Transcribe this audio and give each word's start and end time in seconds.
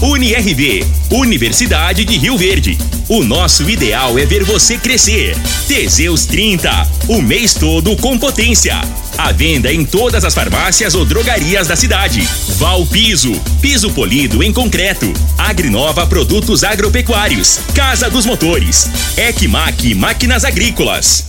UniRV, 0.00 0.86
Universidade 1.10 2.04
de 2.04 2.16
Rio 2.16 2.38
Verde. 2.38 2.78
O 3.08 3.24
nosso 3.24 3.68
ideal 3.68 4.16
é 4.16 4.24
ver 4.24 4.44
você 4.44 4.78
crescer. 4.78 5.36
Teseus 5.66 6.24
30, 6.24 6.70
o 7.08 7.20
mês 7.20 7.54
todo 7.54 7.96
com 7.96 8.16
potência. 8.16 8.80
A 9.16 9.32
venda 9.32 9.72
em 9.72 9.84
todas 9.84 10.24
as 10.24 10.34
farmácias 10.34 10.94
ou 10.94 11.04
drogarias 11.04 11.66
da 11.66 11.74
cidade. 11.74 12.20
Val 12.58 12.86
Piso, 12.86 13.32
piso 13.60 13.90
polido 13.90 14.40
em 14.40 14.52
concreto. 14.52 15.12
Agrinova 15.36 16.06
Produtos 16.06 16.62
Agropecuários. 16.62 17.58
Casa 17.74 18.08
dos 18.08 18.24
Motores. 18.24 18.88
Ecmac 19.16 19.94
Máquinas 19.96 20.44
Agrícolas. 20.44 21.24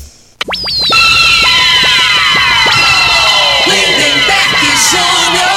Lindenberg 3.66 4.60
Júnior. 4.92 5.49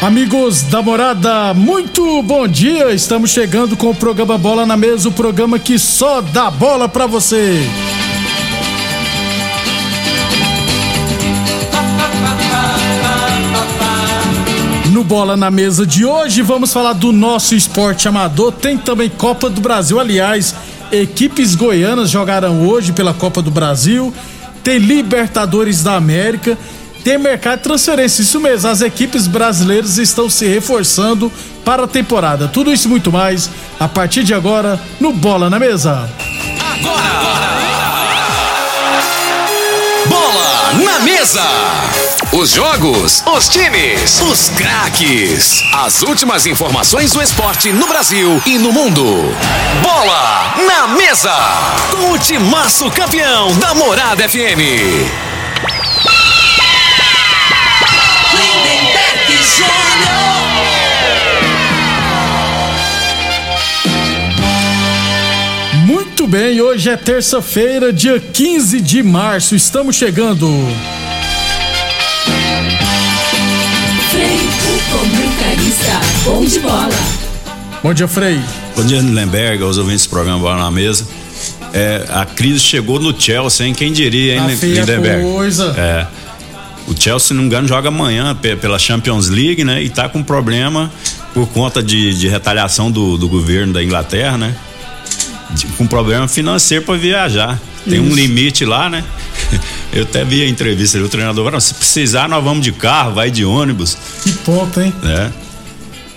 Amigos 0.00 0.62
da 0.62 0.82
morada, 0.82 1.54
muito 1.54 2.22
bom 2.22 2.46
dia. 2.46 2.92
Estamos 2.92 3.30
chegando 3.30 3.76
com 3.78 3.90
o 3.90 3.94
programa 3.94 4.36
Bola 4.36 4.66
na 4.66 4.76
Mesa 4.76 5.08
o 5.08 5.12
programa 5.12 5.58
que 5.58 5.78
só 5.78 6.20
dá 6.20 6.50
bola 6.50 6.86
pra 6.86 7.06
você. 7.06 7.58
No 14.92 15.02
Bola 15.02 15.34
na 15.34 15.50
Mesa 15.50 15.86
de 15.86 16.04
hoje, 16.04 16.42
vamos 16.42 16.72
falar 16.72 16.92
do 16.92 17.10
nosso 17.10 17.54
esporte 17.54 18.06
amador. 18.06 18.52
Tem 18.52 18.76
também 18.76 19.08
Copa 19.08 19.48
do 19.48 19.62
Brasil. 19.62 19.98
Aliás, 19.98 20.54
equipes 20.92 21.54
goianas 21.54 22.10
jogarão 22.10 22.68
hoje 22.68 22.92
pela 22.92 23.14
Copa 23.14 23.40
do 23.40 23.50
Brasil. 23.50 24.12
Tem 24.62 24.78
Libertadores 24.78 25.82
da 25.82 25.96
América. 25.96 26.56
Tem 27.06 27.16
mercado 27.16 27.58
de 27.58 27.62
transferência. 27.62 28.20
Isso 28.20 28.40
mesmo, 28.40 28.68
as 28.68 28.80
equipes 28.80 29.28
brasileiras 29.28 29.96
estão 29.96 30.28
se 30.28 30.44
reforçando 30.44 31.30
para 31.64 31.84
a 31.84 31.86
temporada. 31.86 32.48
Tudo 32.48 32.72
isso 32.72 32.88
e 32.88 32.90
muito 32.90 33.12
mais 33.12 33.48
a 33.78 33.86
partir 33.86 34.24
de 34.24 34.34
agora 34.34 34.80
no 34.98 35.12
Bola 35.12 35.48
na 35.48 35.56
Mesa. 35.56 36.10
Bola 40.08 40.72
na 40.84 40.98
mesa. 40.98 41.44
Os 42.32 42.50
jogos, 42.50 43.22
os 43.24 43.48
times, 43.50 44.20
os 44.22 44.48
craques. 44.48 45.62
As 45.74 46.02
últimas 46.02 46.44
informações 46.44 47.12
do 47.12 47.22
esporte 47.22 47.72
no 47.72 47.86
Brasil 47.86 48.42
e 48.44 48.58
no 48.58 48.72
mundo. 48.72 49.32
Bola 49.80 50.56
na 50.66 50.88
mesa. 50.88 51.36
Com 51.88 52.10
o 52.10 52.18
timaço 52.18 52.90
campeão 52.90 53.56
da 53.58 53.76
Morada 53.76 54.28
FM. 54.28 55.35
Bem, 66.46 66.60
hoje 66.60 66.88
é 66.88 66.96
terça-feira, 66.96 67.92
dia 67.92 68.20
15 68.20 68.80
de 68.80 69.02
março. 69.02 69.56
Estamos 69.56 69.96
chegando. 69.96 70.46
Frei, 74.10 74.36
o 74.36 74.98
comentarista. 74.98 76.00
Bom 76.24 76.44
de 76.44 76.60
bola. 76.60 76.88
Bom 77.82 77.92
dia, 77.92 78.06
Frei. 78.06 78.38
Bom 78.76 78.84
dia, 78.84 79.00
Lindenberg, 79.00 79.60
aos 79.64 79.76
ouvintes 79.76 80.06
do 80.06 80.10
programa 80.10 80.38
Bola 80.38 80.56
na 80.58 80.70
Mesa. 80.70 81.04
É, 81.74 82.04
a 82.10 82.24
crise 82.24 82.60
chegou 82.60 83.00
no 83.00 83.18
Chelsea, 83.20 83.66
hein? 83.66 83.74
Quem 83.74 83.92
diria, 83.92 84.34
hein, 84.36 84.56
Tá 84.56 84.66
Lindenberg? 84.66 85.22
coisa. 85.24 85.74
É. 85.76 86.06
O 86.86 86.94
Chelsea, 86.96 87.28
se 87.28 87.34
não 87.34 87.40
me 87.42 87.48
engano, 87.48 87.66
joga 87.66 87.88
amanhã 87.88 88.36
pe- 88.36 88.54
pela 88.54 88.78
Champions 88.78 89.28
League, 89.28 89.64
né? 89.64 89.82
E 89.82 89.90
tá 89.90 90.08
com 90.08 90.22
problema 90.22 90.92
por 91.34 91.48
conta 91.48 91.82
de, 91.82 92.14
de 92.16 92.28
retaliação 92.28 92.88
do, 92.88 93.18
do 93.18 93.28
governo 93.28 93.72
da 93.72 93.82
Inglaterra, 93.82 94.38
né? 94.38 94.54
Com 95.76 95.86
problema 95.86 96.26
financeiro 96.28 96.84
para 96.84 96.96
viajar. 96.96 97.60
Tem 97.88 98.00
um 98.00 98.06
Isso. 98.08 98.16
limite 98.16 98.64
lá, 98.64 98.90
né? 98.90 99.04
Eu 99.92 100.02
até 100.02 100.24
vi 100.24 100.42
a 100.42 100.48
entrevista 100.48 100.98
do 100.98 101.08
treinador. 101.08 101.44
falou, 101.44 101.60
Se 101.60 101.72
precisar, 101.74 102.28
nós 102.28 102.42
vamos 102.42 102.64
de 102.64 102.72
carro, 102.72 103.14
vai 103.14 103.30
de 103.30 103.44
ônibus, 103.44 103.96
Que 104.22 104.32
ponto, 104.32 104.80
hein? 104.80 104.92
né? 105.02 105.32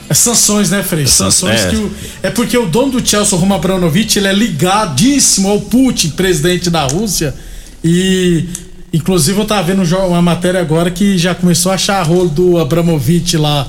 É 0.09 0.13
sanções, 0.16 0.72
né, 0.72 0.81
Frei? 0.81 1.06
San- 1.06 1.25
Sanções 1.29 1.62
é. 1.66 1.69
que 1.69 1.75
o, 1.75 1.91
é 2.23 2.29
porque 2.31 2.57
o 2.57 2.66
dono 2.66 2.94
do 2.94 3.07
Chelsea, 3.07 3.38
Roman 3.38 3.56
Abramovich, 3.57 4.17
ele 4.17 4.28
é 4.28 4.34
ligadíssimo 4.34 5.47
ao 5.50 5.61
Putin, 5.61 6.09
presidente 6.09 6.72
da 6.72 6.88
Rússia. 6.88 7.35
E 7.84 8.46
inclusive 8.91 9.40
eu 9.40 9.46
tava 9.46 9.61
vendo 9.61 9.84
um 9.84 10.07
uma 10.07 10.22
matéria 10.22 10.59
agora 10.59 10.90
que 10.90 11.16
já 11.17 11.35
começou 11.35 11.72
a 11.72 11.75
achar 11.75 12.01
rolo 12.01 12.28
do 12.29 12.57
Abramovich 12.57 13.38
lá 13.38 13.67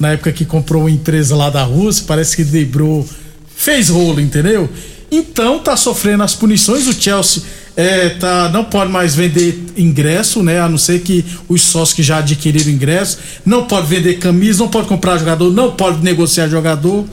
na 0.00 0.12
época 0.12 0.32
que 0.32 0.46
comprou 0.46 0.84
uma 0.84 0.90
empresa 0.90 1.36
lá 1.36 1.50
da 1.50 1.62
Rússia, 1.62 2.04
parece 2.08 2.34
que 2.34 2.42
debrou, 2.42 3.06
fez 3.54 3.90
rolo, 3.90 4.18
entendeu? 4.20 4.68
Então 5.12 5.58
tá 5.58 5.76
sofrendo 5.76 6.22
as 6.22 6.34
punições, 6.34 6.86
o 6.86 6.92
Chelsea 6.94 7.42
é, 7.76 8.08
tá, 8.08 8.48
não 8.48 8.64
pode 8.64 8.90
mais 8.90 9.14
vender 9.14 9.66
ingresso, 9.76 10.42
né? 10.42 10.58
A 10.58 10.68
não 10.70 10.78
ser 10.78 11.00
que 11.00 11.22
os 11.46 11.60
sócios 11.60 11.94
que 11.94 12.02
já 12.02 12.18
adquiriram 12.18 12.70
ingresso, 12.70 13.18
não 13.44 13.66
pode 13.66 13.86
vender 13.88 14.14
camisa, 14.14 14.60
não 14.60 14.70
pode 14.70 14.88
comprar 14.88 15.18
jogador, 15.18 15.52
não 15.52 15.72
pode 15.72 16.02
negociar 16.02 16.48
jogador. 16.48 17.04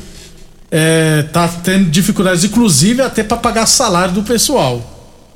É, 0.71 1.23
tá 1.33 1.47
tendo 1.47 1.89
dificuldades, 1.89 2.45
inclusive 2.45 3.01
até 3.01 3.21
para 3.21 3.35
pagar 3.35 3.65
salário 3.65 4.13
do 4.13 4.23
pessoal. 4.23 4.77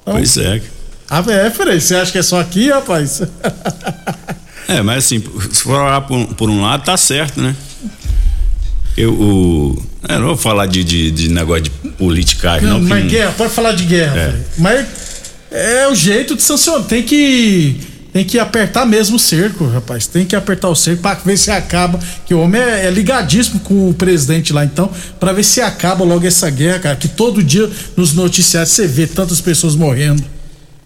Então, 0.02 0.14
Pois 0.14 0.38
é. 0.38 0.62
ah, 1.10 1.24
é, 1.28 1.50
Frei, 1.50 1.82
você 1.82 1.96
acha 1.96 2.12
que 2.12 2.18
é 2.18 2.24
só 2.24 2.40
aqui, 2.40 2.70
rapaz? 2.70 3.22
É, 4.66 4.82
mas 4.82 5.00
assim, 5.00 5.22
se 5.52 5.62
for 5.62 5.78
olhar 5.78 6.00
por, 6.02 6.26
por 6.36 6.50
um 6.50 6.62
lado, 6.62 6.86
tá 6.86 6.96
certo, 6.96 7.42
né? 7.42 7.54
Eu, 8.96 9.12
o, 9.14 9.84
eu 10.08 10.20
não 10.20 10.28
vou 10.28 10.38
falar 10.38 10.66
de, 10.68 10.84
de, 10.84 11.10
de 11.12 11.30
negócio 11.30 11.64
de 11.64 11.70
politicagem, 11.98 12.68
não. 12.68 12.76
Não, 12.76 12.84
que 12.84 12.90
mas 12.90 13.04
não- 13.04 13.10
guerra, 13.10 13.32
pode 13.38 13.54
falar 13.54 13.72
de 13.74 13.84
guerra, 13.86 14.16
É. 14.18 14.36
Mas 14.58 14.86
é 15.52 15.88
o 15.88 15.96
jeito 15.96 16.36
de 16.36 16.42
sancionar. 16.44 16.84
Tem 16.84 17.02
que. 17.04 17.78
Tem 18.14 18.24
que 18.24 18.38
apertar 18.38 18.86
mesmo 18.86 19.16
o 19.16 19.20
cerco, 19.20 19.66
rapaz. 19.68 20.06
Tem 20.06 20.24
que 20.24 20.36
apertar 20.36 20.70
o 20.70 20.76
cerco 20.76 21.02
pra 21.02 21.16
ver 21.16 21.36
se 21.36 21.50
acaba. 21.50 22.00
Que 22.28 22.34
o 22.36 22.40
homem 22.42 22.62
é, 22.62 22.86
é 22.86 22.92
ligadíssimo 22.92 23.60
com 23.62 23.90
o 23.90 23.94
presidente 23.96 24.54
lá, 24.54 24.64
então, 24.64 24.92
pra 25.20 25.34
ver 25.34 25.44
se 25.44 25.60
acaba 25.62 26.06
logo 26.06 26.24
essa 26.28 26.48
guerra, 26.52 26.78
cara. 26.78 26.96
Que 26.96 27.08
todo 27.08 27.42
dia 27.42 27.68
nos 27.98 28.14
noticiários 28.14 28.72
você 28.72 28.86
vê 28.86 29.08
tantas 29.08 29.42
pessoas 29.42 29.76
morrendo. 29.76 30.24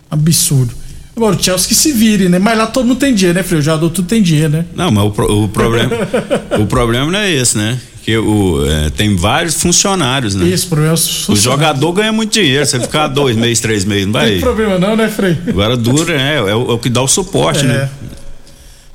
Absurdo. 0.09 0.73
Agora, 1.17 1.35
o 1.35 1.43
Chelsea 1.43 1.67
que 1.67 1.75
se 1.75 1.91
vire, 1.91 2.29
né? 2.29 2.39
Mas 2.39 2.57
lá 2.57 2.67
todo 2.67 2.85
mundo 2.87 2.99
tem 2.99 3.13
dinheiro, 3.13 3.37
né, 3.37 3.43
Frei? 3.43 3.59
O 3.59 3.63
jogador 3.63 3.89
tudo 3.89 4.07
tem 4.07 4.21
dinheiro, 4.21 4.49
né? 4.51 4.65
Não, 4.75 4.89
mas 4.91 5.03
o, 5.03 5.11
pro- 5.11 5.43
o 5.43 5.49
problema. 5.49 5.91
o 6.59 6.65
problema 6.65 7.11
não 7.11 7.19
é 7.19 7.29
esse, 7.31 7.57
né? 7.57 7.77
Que 8.07 8.17
o, 8.17 8.65
é, 8.65 8.89
tem 8.91 9.17
vários 9.17 9.55
funcionários, 9.55 10.33
né? 10.33 10.47
Esse 10.47 10.65
problema 10.65 10.91
é 10.91 10.93
os 10.93 11.27
O 11.27 11.35
jogador 11.35 11.91
ganha 11.91 12.13
muito 12.13 12.31
dinheiro. 12.31 12.65
Você 12.65 12.79
ficar 12.79 13.09
dois 13.09 13.35
meses, 13.35 13.59
três 13.59 13.83
meses, 13.83 14.05
não 14.05 14.13
Não 14.13 14.19
vai. 14.21 14.29
tem 14.29 14.39
problema 14.39 14.79
não, 14.79 14.95
né, 14.95 15.09
Frei? 15.09 15.37
Agora 15.45 15.75
dura, 15.75 16.15
né? 16.15 16.37
É, 16.37 16.41
o, 16.55 16.71
é 16.71 16.73
o 16.75 16.79
que 16.79 16.89
dá 16.89 17.01
o 17.01 17.07
suporte, 17.09 17.65
É. 17.65 17.67
né? 17.67 17.89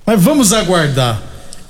Mas 0.06 0.18
vamos 0.18 0.54
aguardar. 0.54 1.20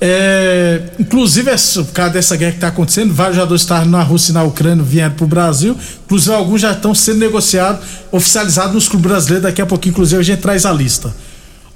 É, 0.00 0.83
inclusive, 1.00 1.50
essa- 1.50 1.83
por 1.83 1.93
causa 1.93 2.12
dessa 2.12 2.37
guerra 2.37 2.53
que 2.53 2.59
está 2.59 2.69
acontecendo, 2.69 3.12
vários 3.12 3.35
jogadores 3.35 3.62
estavam 3.62 3.87
na 3.91 4.05
Rússia 4.05 4.31
e 4.31 4.35
na 4.35 4.44
Ucrânia 4.44 4.85
vieram 4.85 5.15
para 5.17 5.25
o 5.25 5.29
Brasil. 5.29 5.77
Inclusive, 6.05 6.37
alguns 6.37 6.61
já 6.61 6.71
estão 6.71 6.94
sendo 6.94 7.19
negociados, 7.19 7.85
oficializados 8.12 8.73
nos 8.73 8.89
clubes 8.89 9.09
brasileiros. 9.11 9.43
Daqui 9.43 9.61
a 9.61 9.67
pouquinho, 9.67 9.91
inclusive, 9.94 10.21
a 10.21 10.25
gente 10.25 10.39
traz 10.41 10.65
a 10.65 10.73
lista. 10.73 11.12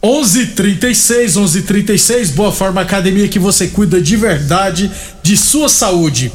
11:36, 0.07 1.37
11:36. 1.37 2.31
Boa 2.31 2.53
Forma 2.53 2.81
Academia 2.81 3.27
que 3.27 3.41
você 3.41 3.67
cuida 3.67 4.01
de 4.01 4.15
verdade 4.17 4.89
de 5.21 5.37
sua 5.37 5.69
saúde. 5.69 6.31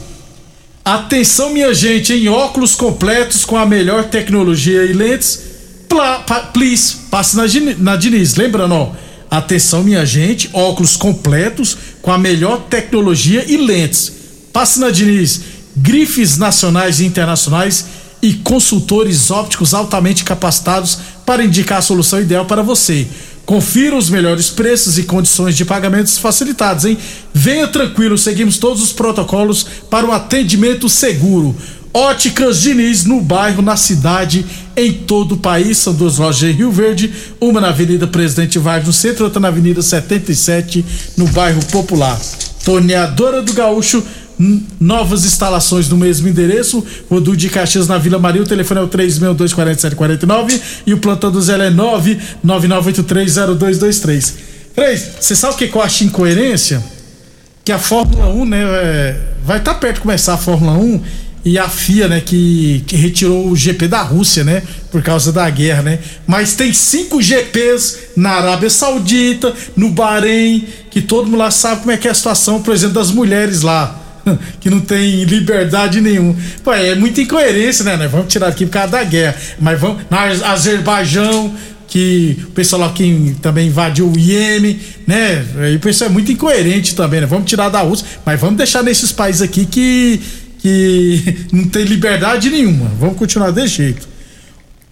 Atenção, 0.84 1.54
minha 1.54 1.74
gente, 1.74 2.12
em 2.12 2.28
óculos 2.28 2.76
completos 2.76 3.46
com 3.46 3.56
a 3.58 3.66
melhor 3.66 4.10
tecnologia 4.10 4.84
e 4.84 4.92
lentes. 4.92 5.40
Pla, 5.88 6.20
pa- 6.20 6.42
please, 6.48 6.96
passe 7.10 7.38
na, 7.38 7.44
na 7.78 7.96
Diniz. 7.96 8.36
Lembrando, 8.36 8.74
ó, 8.76 8.92
Atenção, 9.30 9.82
minha 9.82 10.06
gente, 10.06 10.50
óculos 10.52 10.98
completos 10.98 11.78
com 12.02 12.12
a 12.12 12.18
melhor 12.18 12.64
tecnologia 12.70 13.46
e 13.50 13.56
lentes. 13.56 14.12
Passe 14.52 14.82
na 14.82 14.90
Diniz, 14.90 15.40
grifes 15.78 16.38
nacionais 16.38 17.00
e 17.00 17.06
internacionais 17.06 17.86
e 18.22 18.34
consultores 18.34 19.32
ópticos 19.32 19.74
altamente 19.74 20.26
capacitados 20.26 20.98
para 21.26 21.46
indicar 21.46 21.80
a 21.80 21.82
solução 21.82 22.20
ideal 22.20 22.44
para 22.46 22.62
você. 22.62 23.08
Confira 23.46 23.96
os 23.96 24.10
melhores 24.10 24.50
preços 24.50 24.98
e 24.98 25.04
condições 25.04 25.58
de 25.58 25.66
pagamentos 25.66 26.18
facilitados, 26.18 26.86
hein? 26.86 26.98
Venha 27.34 27.68
tranquilo, 27.68 28.18
seguimos 28.18 28.58
todos 28.58 28.82
os 28.82 28.94
protocolos 28.94 29.66
para 29.90 30.06
um 30.06 30.12
atendimento 30.12 30.88
seguro. 30.88 31.56
Óticas 31.94 32.62
Diniz 32.62 33.04
no 33.04 33.20
bairro, 33.20 33.62
na 33.62 33.76
cidade, 33.76 34.46
em 34.78 34.94
todo 34.94 35.34
o 35.34 35.38
país. 35.38 35.78
São 35.78 35.94
duas 35.94 36.18
lojas 36.18 36.50
em 36.50 36.54
Rio 36.54 36.72
Verde, 36.72 37.14
uma 37.40 37.60
na 37.60 37.70
Avenida 37.70 38.08
Presidente 38.08 38.58
Vargas 38.58 38.88
no 38.88 38.94
centro, 38.94 39.26
outra 39.26 39.42
na 39.42 39.50
Avenida 39.50 39.82
77, 39.82 40.86
no 41.18 41.28
bairro 41.28 41.64
Popular. 41.66 42.18
Torneadora 42.64 43.42
do 43.42 43.54
Gaúcho, 43.54 44.04
novas 44.80 45.26
instalações 45.26 45.90
no 45.90 45.98
mesmo 45.98 46.28
endereço. 46.28 46.84
Rodu 47.10 47.36
de 47.36 47.50
Caxias 47.50 47.88
na 47.88 47.98
Vila 47.98 48.20
Maria. 48.20 48.42
O 48.42 48.48
telefone 48.48 48.80
é 48.80 48.84
o 48.84 48.88
3624749 48.88 50.62
e 50.86 50.94
o 50.94 50.98
plantão 50.98 51.32
do 51.32 51.42
Zé 51.42 51.68
é 51.68 51.72
999830223. 51.72 54.34
Frei, 54.74 54.98
você 55.20 55.36
sabe 55.36 55.56
o 55.56 55.58
que 55.58 55.76
eu 55.76 55.82
acho 55.82 56.04
incoerência? 56.04 56.82
que 57.64 57.72
a 57.72 57.80
Fórmula 57.80 58.28
1, 58.28 58.46
né, 58.46 58.64
é, 58.64 59.16
vai 59.46 59.60
estar 59.60 59.76
perto 59.76 59.96
de 59.96 60.02
começar 60.02 60.34
a 60.34 60.38
Fórmula 60.38 60.74
1 60.74 61.02
e 61.44 61.58
a 61.58 61.68
FIA, 61.68 62.08
né, 62.08 62.22
que, 62.22 62.84
que 62.86 62.96
retirou 62.96 63.48
o 63.48 63.56
GP 63.56 63.88
da 63.88 64.02
Rússia, 64.02 64.44
né, 64.44 64.64
por 64.92 65.02
causa 65.02 65.32
da 65.32 65.50
guerra, 65.50 65.82
né, 65.82 66.00
mas 66.28 66.56
tem 66.56 66.74
cinco 66.74 67.22
GPs 67.22 68.12
na 68.16 68.32
Arábia 68.32 68.70
Saudita, 68.70 69.54
no 69.76 69.90
Bahrein, 69.90 70.68
que 70.90 71.02
todo 71.02 71.26
mundo 71.26 71.38
lá 71.38 71.52
sabe 71.52 71.82
como 71.82 71.92
é 71.92 71.98
que 71.98 72.08
é 72.08 72.12
a 72.12 72.16
situação, 72.16 72.62
por 72.62 72.74
exemplo, 72.74 72.96
das 72.96 73.12
mulheres 73.12 73.62
lá. 73.62 74.00
Que 74.60 74.70
não 74.70 74.80
tem 74.80 75.24
liberdade 75.24 76.02
nenhuma. 76.02 76.36
Pô, 76.64 76.74
é 76.74 76.96
muita 76.96 77.22
incoerência, 77.22 77.84
né? 77.84 77.98
Nós 77.98 78.12
vamos 78.12 78.32
tirar 78.32 78.48
aqui 78.48 78.66
por 78.66 78.72
causa 78.72 78.90
da 78.90 79.04
guerra. 79.04 79.36
Mas 79.60 79.80
vamos. 79.80 80.04
Na 80.10 80.24
Azerbaijão, 80.52 81.54
que 81.92 82.38
o 82.48 82.52
pessoal 82.52 82.94
que 82.94 83.36
também 83.42 83.68
invadiu 83.68 84.10
o 84.10 84.18
Iêmen, 84.18 84.80
né? 85.06 85.46
Aí 85.60 85.76
o 85.76 85.80
pessoal 85.80 86.10
é 86.10 86.14
muito 86.14 86.32
incoerente 86.32 86.96
também, 86.96 87.20
né? 87.20 87.28
Vamos 87.28 87.50
tirar 87.50 87.68
da 87.68 87.82
Rússia, 87.82 88.08
mas 88.26 88.40
vamos 88.40 88.56
deixar 88.56 88.82
nesses 88.82 89.12
países 89.12 89.42
aqui 89.42 89.66
que, 89.66 90.22
que 90.60 91.48
não 91.52 91.68
tem 91.68 91.84
liberdade 91.84 92.50
nenhuma. 92.50 92.90
Vamos 92.98 93.18
continuar 93.18 93.52
desse 93.52 93.76
jeito. 93.76 94.08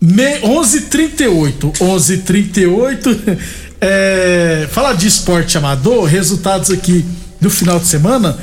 Me, 0.01 0.39
11:38, 0.39 1.71
11:38. 1.79 3.37
É, 3.81 4.67
falar 4.73 4.91
de 4.91 5.07
esporte 5.07 5.57
amador, 5.57 6.03
resultados 6.03 6.69
aqui 6.69 7.05
do 7.39 7.49
final 7.49 7.79
de 7.79 7.87
semana. 7.87 8.37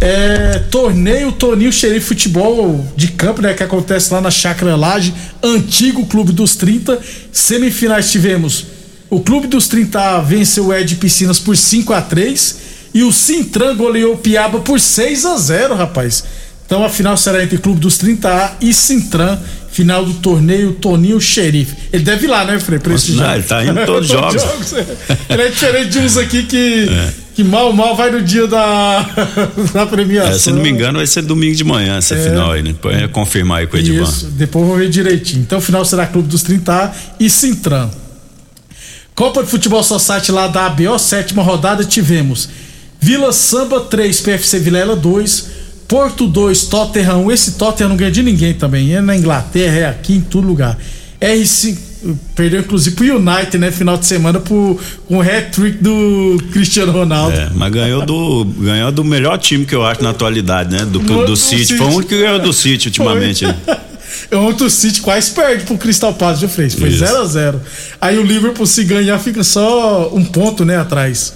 É, 0.00 0.58
torneio 0.70 1.32
Toninho 1.32 1.72
Xerife 1.72 2.06
Futebol 2.06 2.86
de 2.96 3.08
campo, 3.08 3.40
né? 3.40 3.54
Que 3.54 3.62
acontece 3.62 4.12
lá 4.12 4.20
na 4.20 4.30
Chácara 4.30 4.76
Laje, 4.76 5.14
antigo 5.42 6.06
Clube 6.06 6.32
dos 6.32 6.54
30. 6.56 6.98
Semifinais 7.32 8.10
tivemos. 8.10 8.66
O 9.08 9.20
Clube 9.20 9.46
dos 9.46 9.68
30 9.68 10.20
venceu 10.22 10.66
o 10.66 10.74
Ed 10.74 10.94
Piscinas 10.96 11.38
por 11.38 11.56
5 11.56 11.92
a 11.94 12.02
3 12.02 12.56
e 12.92 13.02
o 13.02 13.12
Sintran 13.12 13.74
goleou 13.76 14.14
o 14.14 14.18
Piaba 14.18 14.60
por 14.60 14.80
6 14.80 15.24
a 15.24 15.36
0 15.38 15.74
rapaz. 15.74 16.24
Então 16.66 16.84
a 16.84 16.88
final 16.88 17.16
será 17.16 17.42
entre 17.42 17.58
Clube 17.58 17.78
dos 17.78 17.96
30A 17.98 18.54
e 18.60 18.74
Sintran, 18.74 19.38
final 19.70 20.04
do 20.04 20.14
torneio 20.14 20.72
Toninho 20.72 21.20
Xerife. 21.20 21.76
Ele 21.92 22.02
deve 22.02 22.24
ir 22.26 22.28
lá, 22.28 22.44
né, 22.44 22.58
Frei? 22.58 22.80
Não, 23.14 23.34
ele 23.34 23.44
tá 23.44 23.64
indo 23.64 23.86
todos 23.86 24.10
os 24.10 24.16
jogos. 24.16 24.72
é. 24.72 24.84
Ele 25.30 25.42
é 25.42 25.48
diferente 25.48 25.90
de 25.90 25.98
uns 26.00 26.16
aqui 26.16 26.42
que, 26.42 26.86
que 27.36 27.44
mal, 27.44 27.70
mal 27.70 27.94
vai 27.94 28.10
no 28.10 28.22
dia 28.22 28.46
da, 28.46 29.06
da 29.74 29.84
premiação. 29.84 30.32
É, 30.32 30.38
se 30.38 30.50
não 30.50 30.62
me 30.62 30.70
engano, 30.70 30.96
vai 30.96 31.06
ser 31.06 31.20
domingo 31.20 31.54
de 31.54 31.64
manhã 31.64 31.98
essa 31.98 32.16
final 32.16 32.52
aí, 32.52 32.62
né? 32.62 32.74
É 33.02 33.06
confirmar 33.06 33.58
aí 33.58 33.66
com 33.66 33.76
o 33.76 33.78
Edivan. 33.78 34.04
Isso, 34.04 34.26
depois 34.28 34.62
eu 34.62 34.68
vou 34.70 34.78
ver 34.78 34.88
direitinho. 34.88 35.42
Então 35.42 35.58
o 35.58 35.60
final 35.60 35.84
será 35.84 36.06
Clube 36.06 36.28
dos 36.28 36.42
30A 36.42 36.92
e 37.20 37.28
Sintran. 37.28 37.90
Copa 39.14 39.42
de 39.42 39.50
Futebol 39.50 39.82
Society 39.82 40.32
lá 40.32 40.48
da 40.48 40.64
ABO, 40.64 40.98
sétima 40.98 41.42
rodada, 41.42 41.84
tivemos 41.84 42.48
Vila 42.98 43.30
Samba 43.34 43.80
3, 43.80 44.18
PFC 44.18 44.58
Vilela 44.58 44.96
2, 44.96 45.46
Porto 45.86 46.26
2, 46.26 46.64
Tottenham 46.64 47.26
1. 47.26 47.32
Esse 47.32 47.52
Tottenham 47.52 47.90
não 47.90 47.96
ganha 47.98 48.10
de 48.10 48.22
ninguém 48.22 48.54
também. 48.54 48.94
É 48.94 49.02
na 49.02 49.14
Inglaterra, 49.14 49.76
é 49.76 49.86
aqui, 49.86 50.14
em 50.14 50.20
todo 50.22 50.46
lugar. 50.46 50.78
R5, 51.20 51.76
perdeu 52.34 52.60
inclusive 52.60 52.94
pro 52.96 53.04
United, 53.16 53.58
né? 53.58 53.70
Final 53.70 53.96
de 53.96 54.06
semana 54.06 54.40
por, 54.40 54.80
com 55.06 55.18
o 55.18 55.20
hat-trick 55.20 55.78
do 55.82 56.42
Cristiano 56.52 56.92
Ronaldo. 56.92 57.36
É, 57.36 57.50
mas 57.54 57.72
ganhou 57.72 58.04
do, 58.04 58.44
ganhou 58.44 58.92
do 58.92 59.04
melhor 59.04 59.38
time 59.38 59.64
que 59.64 59.74
eu 59.74 59.84
acho 59.84 60.02
na 60.02 60.10
atualidade, 60.10 60.72
né? 60.72 60.84
Do, 60.84 60.98
Do- 60.98 61.26
do, 61.26 61.36
City. 61.36 61.66
City. 61.66 61.78
Foi 61.78 61.86
o 61.86 61.90
único 61.90 62.08
que 62.08 62.18
ganhou 62.18 62.38
do 62.38 62.52
City 62.52 62.88
ultimamente. 62.88 63.44
né? 63.46 63.56
Ontem 64.32 64.64
o 64.64 64.70
City 64.70 65.00
quase 65.02 65.30
perde 65.30 65.64
pro 65.64 65.76
Crystal 65.76 66.12
Palace, 66.14 66.40
viu, 66.40 66.48
Frei? 66.48 66.70
Foi 66.70 66.88
Isso. 66.88 66.98
0 66.98 67.18
a 67.18 67.24
0 67.26 67.60
Aí 68.00 68.18
o 68.18 68.22
Liverpool, 68.22 68.66
se 68.66 68.82
ganhar, 68.84 69.18
fica 69.18 69.44
só 69.44 70.10
um 70.12 70.24
ponto, 70.24 70.64
né, 70.64 70.78
atrás. 70.78 71.34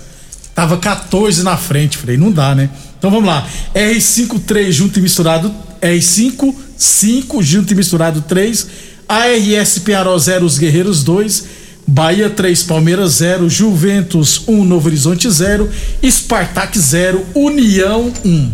Tava 0.54 0.76
14 0.76 1.42
na 1.42 1.56
frente, 1.56 1.96
Frei. 1.98 2.16
Não 2.16 2.30
dá, 2.32 2.54
né? 2.54 2.68
Então 2.98 3.10
vamos 3.10 3.26
lá. 3.26 3.46
R5-3 3.74 4.72
junto 4.72 4.98
e 4.98 5.02
misturado. 5.02 5.52
R5, 5.80 6.54
5 6.76 7.42
junto 7.42 7.72
e 7.72 7.76
misturado 7.76 8.20
3. 8.22 8.66
ARS 9.10 9.80
Piaró 9.80 10.16
0, 10.16 10.46
os 10.46 10.56
Guerreiros 10.56 11.02
2. 11.02 11.44
Bahia 11.84 12.30
3, 12.30 12.62
Palmeiras 12.62 13.14
0. 13.14 13.50
Juventus 13.50 14.44
1, 14.46 14.64
Novo 14.64 14.86
Horizonte 14.86 15.28
0. 15.28 15.68
Spartak 16.08 16.78
0, 16.78 17.26
União 17.34 18.12
1. 18.24 18.52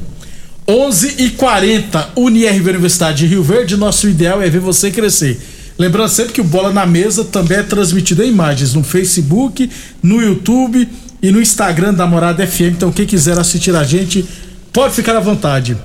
11 0.67 1.15
e 1.19 1.31
40 1.31 2.13
UniRV 2.17 2.71
Universidade 2.71 3.19
de 3.19 3.27
Rio 3.27 3.43
Verde. 3.43 3.77
Nosso 3.77 4.09
ideal 4.09 4.41
é 4.41 4.49
ver 4.49 4.61
você 4.61 4.91
crescer. 4.91 5.39
Lembrando 5.79 6.09
sempre 6.09 6.33
que 6.33 6.41
o 6.41 6.45
Bola 6.45 6.73
na 6.73 6.87
Mesa 6.87 7.23
também 7.23 7.59
é 7.59 7.63
transmitido 7.63 8.23
em 8.23 8.31
imagens 8.31 8.73
no 8.73 8.83
Facebook, 8.83 9.71
no 10.03 10.23
YouTube 10.23 10.89
e 11.23 11.31
no 11.31 11.41
Instagram 11.41 11.93
da 11.93 12.07
Morada 12.07 12.47
FM. 12.47 12.73
Então, 12.77 12.91
quem 12.91 13.05
quiser 13.05 13.39
assistir 13.39 13.77
a 13.77 13.85
gente, 13.85 14.25
pode 14.73 14.95
ficar 14.95 15.15
à 15.15 15.21
vontade. 15.21 15.77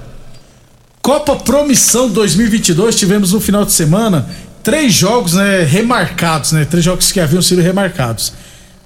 Copa 1.02 1.36
Promissão 1.36 2.10
2022, 2.10 2.96
tivemos 2.96 3.34
no 3.34 3.42
final 3.42 3.66
de 3.66 3.74
semana 3.74 4.30
três 4.64 4.94
jogos 4.94 5.34
né, 5.34 5.64
remarcados, 5.64 6.52
né? 6.52 6.66
Três 6.66 6.84
jogos 6.84 7.12
que 7.12 7.20
haviam 7.20 7.42
sido 7.42 7.62
remarcados. 7.62 8.34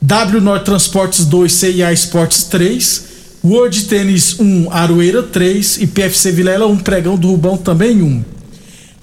W 0.02 0.42
Norte 0.42 0.66
Transportes 0.66 1.26
2, 1.26 1.52
CIA 1.52 1.92
Esportes 1.92 2.44
3, 2.44 3.06
World 3.44 3.86
Tennis 3.86 4.40
1, 4.40 4.72
Aroeira 4.72 5.24
3 5.24 5.82
e 5.82 5.88
PFC 5.88 6.32
Vilela 6.32 6.68
1, 6.68 6.78
Pregão 6.78 7.18
do 7.18 7.30
Rubão 7.30 7.58
também 7.58 8.02
1. 8.02 8.24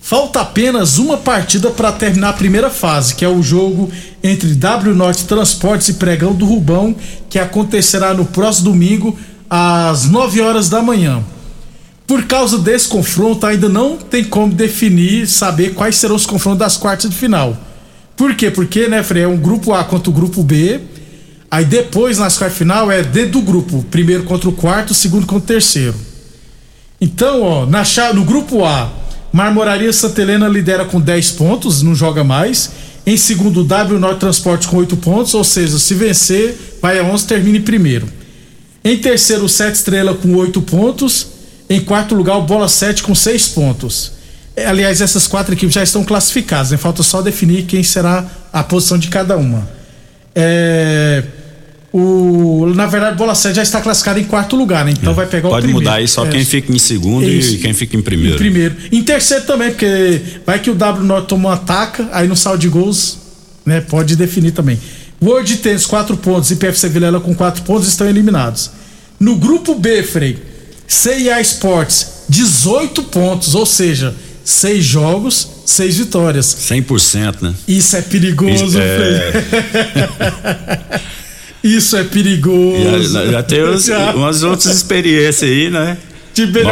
Falta 0.00 0.40
apenas 0.40 0.98
uma 0.98 1.16
partida 1.16 1.70
para 1.70 1.92
terminar 1.92 2.30
a 2.30 2.32
primeira 2.32 2.68
fase, 2.68 3.14
que 3.14 3.24
é 3.24 3.28
o 3.28 3.40
jogo 3.40 3.90
entre 4.22 4.52
W 4.54 4.94
Norte 4.94 5.24
Transportes 5.24 5.88
e 5.90 5.94
Pregão 5.94 6.34
do 6.34 6.44
Rubão, 6.44 6.94
que 7.30 7.38
acontecerá 7.38 8.12
no 8.12 8.24
próximo 8.24 8.70
domingo 8.70 9.16
às 9.48 10.06
9 10.06 10.40
horas 10.40 10.68
da 10.68 10.82
manhã. 10.82 11.22
Por 12.06 12.24
causa 12.24 12.58
desse 12.58 12.88
confronto, 12.88 13.46
ainda 13.46 13.68
não 13.68 13.96
tem 13.96 14.24
como 14.24 14.52
definir, 14.52 15.26
saber 15.26 15.74
quais 15.74 15.96
serão 15.96 16.16
os 16.16 16.26
confrontos 16.26 16.58
das 16.58 16.76
quartas 16.76 17.10
de 17.10 17.16
final. 17.16 17.56
Por 18.16 18.34
quê? 18.34 18.50
Porque, 18.50 18.88
né, 18.88 19.02
Frei, 19.02 19.22
é 19.22 19.28
um 19.28 19.36
grupo 19.36 19.72
A 19.72 19.84
contra 19.84 20.10
o 20.10 20.12
grupo 20.12 20.42
B. 20.42 20.80
Aí 21.50 21.64
depois, 21.64 22.18
nas 22.18 22.36
quartas 22.36 22.54
de 22.54 22.58
final, 22.58 22.90
é 22.90 23.02
dentro 23.02 23.32
do 23.32 23.42
grupo. 23.42 23.84
Primeiro 23.90 24.24
contra 24.24 24.48
o 24.48 24.52
quarto, 24.52 24.94
segundo 24.94 25.26
contra 25.26 25.44
o 25.44 25.46
terceiro. 25.46 25.94
Então, 27.00 27.42
ó, 27.42 27.66
na 27.66 27.82
no 28.14 28.24
grupo 28.24 28.64
A, 28.64 28.90
Marmoraria 29.32 29.92
Santa 29.92 30.22
Helena 30.22 30.46
lidera 30.46 30.84
com 30.84 31.00
10 31.00 31.32
pontos, 31.32 31.82
não 31.82 31.94
joga 31.94 32.22
mais. 32.22 32.70
Em 33.04 33.16
segundo, 33.16 33.64
W 33.64 33.98
Norte 33.98 34.20
Transporte 34.20 34.68
com 34.68 34.76
8 34.76 34.96
pontos, 34.98 35.34
ou 35.34 35.42
seja, 35.42 35.78
se 35.78 35.94
vencer, 35.94 36.78
vai 36.80 36.98
a 36.98 37.02
11, 37.02 37.26
termina 37.26 37.58
em 37.58 37.62
primeiro. 37.62 38.06
Em 38.84 38.96
terceiro, 38.98 39.48
Sete 39.48 39.76
Estrela 39.76 40.14
com 40.14 40.34
8 40.36 40.62
pontos. 40.62 41.31
Em 41.72 41.80
quarto 41.80 42.14
lugar, 42.14 42.36
o 42.36 42.42
Bola 42.42 42.68
7 42.68 43.02
com 43.02 43.14
6 43.14 43.48
pontos. 43.48 44.12
É, 44.54 44.66
Aliás, 44.66 45.00
essas 45.00 45.26
quatro 45.26 45.54
equipes 45.54 45.74
já 45.74 45.82
estão 45.82 46.04
classificadas, 46.04 46.70
né? 46.70 46.76
falta 46.76 47.02
só 47.02 47.22
definir 47.22 47.62
quem 47.64 47.82
será 47.82 48.26
a 48.52 48.62
posição 48.62 48.98
de 48.98 49.08
cada 49.08 49.36
uma. 49.36 49.66
É, 50.34 51.22
o, 51.92 52.66
na 52.74 52.86
verdade, 52.86 53.14
o 53.14 53.18
Bola 53.18 53.34
7 53.34 53.56
já 53.56 53.62
está 53.62 53.80
classificado 53.80 54.18
em 54.18 54.24
quarto 54.24 54.56
lugar, 54.56 54.84
né? 54.84 54.92
Então 54.92 55.14
vai 55.14 55.26
pegar 55.26 55.48
o 55.48 55.50
Pode 55.52 55.62
primeiro. 55.66 55.84
mudar 55.86 55.96
aí 55.98 56.08
só 56.08 56.26
É, 56.26 56.28
quem 56.30 56.44
fica 56.44 56.72
em 56.72 56.78
segundo 56.78 57.26
Isso. 57.28 57.54
e 57.54 57.58
quem 57.58 57.72
fica 57.72 57.96
em 57.96 58.02
primeiro. 58.02 58.34
em 58.34 58.38
primeiro. 58.38 58.76
Em 58.90 59.02
terceiro 59.02 59.44
também, 59.44 59.70
porque 59.70 60.20
vai 60.44 60.58
que 60.58 60.70
o 60.70 60.74
W 60.74 61.04
Norte 61.04 61.28
toma 61.28 61.48
um 61.48 61.52
ataca, 61.52 62.08
aí 62.12 62.28
no 62.28 62.36
saldo 62.36 62.58
de 62.60 62.68
gols, 62.68 63.18
né? 63.64 63.80
Pode 63.80 64.16
definir 64.16 64.52
também. 64.52 64.78
World 65.22 65.56
Tennis, 65.58 65.86
4 65.86 66.16
pontos 66.16 66.50
e 66.50 66.56
PFC 66.56 66.88
Vilela 66.88 67.20
com 67.20 67.34
4 67.34 67.62
pontos 67.62 67.88
estão 67.88 68.06
eliminados. 68.08 68.70
No 69.20 69.36
grupo 69.36 69.74
B, 69.74 70.02
Frei, 70.02 70.36
CIA 70.92 71.40
Sports, 71.40 72.24
18 72.28 73.02
pontos, 73.04 73.54
ou 73.54 73.64
seja, 73.64 74.14
6 74.44 74.84
jogos, 74.84 75.48
6 75.64 75.96
vitórias. 75.96 76.46
100%, 76.68 77.36
né? 77.40 77.54
Isso 77.66 77.96
é 77.96 78.02
perigoso, 78.02 78.78
É. 78.78 79.32
Frei. 79.32 81.02
Isso 81.76 81.96
é 81.96 82.02
perigoso. 82.04 83.12
Já, 83.12 83.24
já 83.26 83.42
tem 83.42 83.64
uns, 83.64 83.84
Já. 83.86 84.12
umas 84.14 84.42
outras 84.42 84.74
experiências 84.76 85.48
aí, 85.48 85.70
né? 85.70 85.96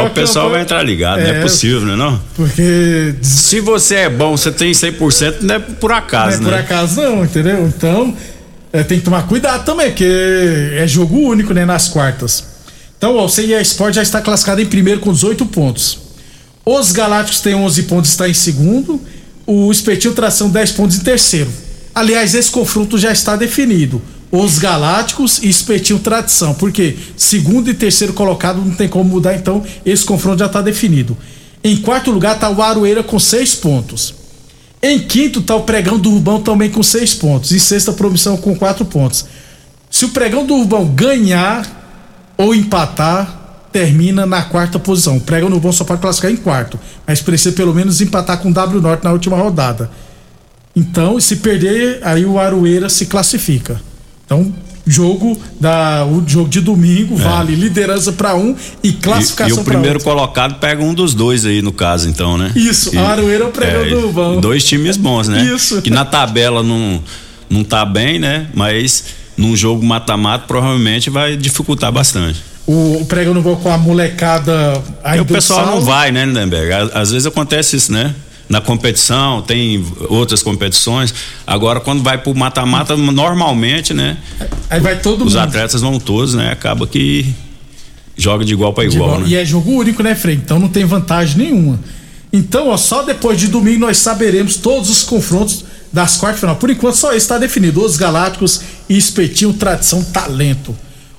O 0.05 0.09
pessoal 0.09 0.49
vai 0.49 0.61
entrar 0.61 0.83
ligado, 0.83 1.19
não 1.21 1.27
É. 1.27 1.37
é 1.39 1.41
possível, 1.41 1.81
né 1.81 1.95
não? 1.95 2.21
Porque 2.35 3.15
Se 3.21 3.59
você 3.59 3.95
é 3.95 4.09
bom, 4.09 4.35
você 4.35 4.51
tem 4.51 4.71
100%, 4.71 5.41
não 5.41 5.55
é 5.55 5.59
por 5.59 5.89
não 5.91 5.97
acaso, 5.97 6.35
é 6.35 6.39
né? 6.39 6.43
por 6.43 6.53
acaso 6.53 7.01
não, 7.01 7.23
entendeu? 7.23 7.65
Então, 7.67 8.15
é, 8.73 8.83
tem 8.83 8.99
que 8.99 9.05
tomar 9.05 9.23
cuidado 9.27 9.63
também, 9.63 9.87
porque 9.91 10.03
é 10.73 10.85
jogo 10.87 11.17
único, 11.17 11.53
né, 11.53 11.63
nas 11.63 11.87
quartas. 11.87 12.50
Então, 13.01 13.15
ó, 13.15 13.25
o 13.25 13.29
CIE 13.29 13.59
Sport 13.61 13.95
já 13.95 14.03
está 14.03 14.21
classificado 14.21 14.61
em 14.61 14.65
primeiro 14.67 14.99
com 14.99 15.11
18 15.11 15.47
pontos. 15.47 15.97
Os 16.63 16.91
Galácticos 16.91 17.41
têm 17.41 17.55
11 17.55 17.83
pontos, 17.83 18.11
está 18.11 18.29
em 18.29 18.33
segundo. 18.35 19.01
O 19.43 19.71
Espetinho 19.71 20.13
Tração 20.13 20.47
10 20.47 20.73
pontos 20.73 20.97
em 20.97 20.99
terceiro. 20.99 21.49
Aliás, 21.95 22.35
esse 22.35 22.51
confronto 22.51 22.99
já 22.99 23.11
está 23.11 23.35
definido. 23.35 23.99
Os 24.31 24.59
Galácticos 24.59 25.39
e 25.41 25.49
Espetinho 25.49 25.97
Tradição. 25.97 26.53
Porque 26.53 26.95
segundo 27.17 27.71
e 27.71 27.73
terceiro 27.73 28.13
colocado 28.13 28.63
não 28.63 28.75
tem 28.75 28.87
como 28.87 29.09
mudar, 29.09 29.33
então 29.33 29.63
esse 29.83 30.05
confronto 30.05 30.37
já 30.37 30.45
está 30.45 30.61
definido. 30.61 31.17
Em 31.63 31.77
quarto 31.77 32.11
lugar 32.11 32.35
está 32.35 32.51
o 32.51 32.61
Aroeira 32.61 33.01
com 33.01 33.17
6 33.17 33.55
pontos. 33.55 34.13
Em 34.79 34.99
quinto 34.99 35.39
está 35.39 35.55
o 35.55 35.63
Pregão 35.63 35.97
do 35.97 36.11
Urbão 36.11 36.39
também 36.39 36.69
com 36.69 36.83
6 36.83 37.15
pontos. 37.15 37.51
Em 37.51 37.57
sexta, 37.57 37.93
Promissão 37.93 38.37
com 38.37 38.55
4 38.55 38.85
pontos. 38.85 39.25
Se 39.89 40.05
o 40.05 40.09
Pregão 40.09 40.45
do 40.45 40.53
Urbão 40.53 40.85
ganhar 40.85 41.80
ou 42.41 42.55
empatar, 42.55 43.39
termina 43.71 44.25
na 44.25 44.41
quarta 44.43 44.77
posição. 44.79 45.17
O 45.17 45.21
Pregão 45.21 45.49
do 45.49 45.55
Urbão 45.55 45.71
só 45.71 45.83
pode 45.83 46.01
classificar 46.01 46.31
em 46.31 46.37
quarto, 46.37 46.79
mas 47.07 47.21
precisa 47.21 47.55
pelo 47.55 47.73
menos 47.73 48.01
empatar 48.01 48.37
com 48.39 48.49
o 48.49 48.53
W 48.53 48.81
Norte 48.81 49.03
na 49.03 49.11
última 49.11 49.37
rodada. 49.37 49.89
Então, 50.75 51.19
se 51.19 51.37
perder, 51.37 51.99
aí 52.03 52.25
o 52.25 52.39
Aroeira 52.39 52.89
se 52.89 53.05
classifica. 53.05 53.81
Então, 54.25 54.53
jogo 54.87 55.39
da 55.59 56.05
o 56.05 56.23
jogo 56.25 56.49
de 56.49 56.59
domingo 56.59 57.15
vale 57.15 57.53
liderança 57.53 58.11
para 58.13 58.35
um 58.35 58.55
e 58.83 58.89
É. 58.89 58.93
Classificação 58.93 59.57
e 59.57 59.61
o 59.61 59.63
para 59.63 59.73
primeiro 59.73 59.95
outro. 59.99 60.09
colocado 60.11 60.55
pega 60.59 60.81
um 60.83 60.93
dos 60.93 61.13
dois 61.13 61.45
aí, 61.45 61.61
no 61.61 61.71
caso, 61.71 62.09
então, 62.09 62.37
né? 62.37 62.51
Isso, 62.55 62.95
E- 62.95 62.97
Aroeira 62.97 63.43
é 63.43 63.47
o 63.47 63.51
pregão 63.51 63.87
do 63.89 64.07
Urbão. 64.07 64.41
Dois 64.41 64.63
times 64.63 64.97
bons, 64.97 65.27
né? 65.27 65.43
Isso. 65.43 65.81
Que 65.81 65.89
na 65.89 66.03
tabela 66.05 66.63
não, 66.63 67.01
não 67.49 67.63
tá 67.63 67.85
bem, 67.85 68.17
né? 68.17 68.47
Mas 68.53 69.03
num 69.37 69.55
jogo 69.55 69.83
mata-mata 69.85 70.45
provavelmente 70.47 71.09
vai 71.09 71.35
dificultar 71.35 71.91
bastante. 71.91 72.41
O, 72.67 72.99
o 73.01 73.05
pregão 73.05 73.33
no 73.33 73.41
gol 73.41 73.57
com 73.57 73.71
a 73.71 73.77
molecada 73.77 74.73
aí 75.03 75.17
Porque 75.17 75.33
o 75.33 75.35
pessoal 75.35 75.65
não 75.65 75.81
vai, 75.81 76.11
né, 76.11 76.25
Lindenberg? 76.25 76.91
Às, 76.93 77.11
vezes 77.11 77.25
acontece 77.25 77.75
isso, 77.75 77.91
né? 77.91 78.13
Na 78.47 78.61
competição, 78.61 79.41
tem 79.41 79.83
outras 80.09 80.43
competições. 80.43 81.13
Agora, 81.47 81.79
quando 81.79 82.03
vai 82.03 82.17
pro 82.17 82.35
mata-mata, 82.35 82.95
normalmente, 82.97 83.93
né? 83.93 84.17
Aí 84.69 84.79
vai 84.79 84.99
todo 84.99 85.25
Os 85.25 85.33
mundo. 85.33 85.43
atletas 85.43 85.81
vão 85.81 85.99
todos, 85.99 86.33
né? 86.33 86.51
Acaba 86.51 86.85
que 86.85 87.33
joga 88.15 88.45
de 88.45 88.53
igual 88.53 88.73
para 88.73 88.85
igual, 88.85 89.09
bola. 89.09 89.21
né? 89.21 89.29
E 89.29 89.35
é 89.35 89.45
jogo 89.45 89.71
único, 89.71 90.03
né, 90.03 90.13
Frei? 90.15 90.35
Então 90.35 90.59
não 90.59 90.67
tem 90.67 90.85
vantagem 90.85 91.37
nenhuma. 91.37 91.79
Então, 92.31 92.69
ó, 92.69 92.77
só 92.77 93.03
depois 93.03 93.39
de 93.39 93.47
domingo 93.47 93.79
nós 93.79 93.97
saberemos 93.97 94.55
todos 94.55 94.89
os 94.89 95.03
confrontos 95.03 95.65
das 95.91 96.15
quartas 96.17 96.37
de 96.37 96.41
final. 96.41 96.55
Por 96.55 96.69
enquanto, 96.69 96.95
só 96.95 97.13
está 97.13 97.37
definido. 97.37 97.83
Os 97.83 97.97
Galácticos 97.97 98.61
e 98.87 98.97
Espetinho, 98.97 99.51
tradição, 99.53 100.01
talento. 100.03 100.73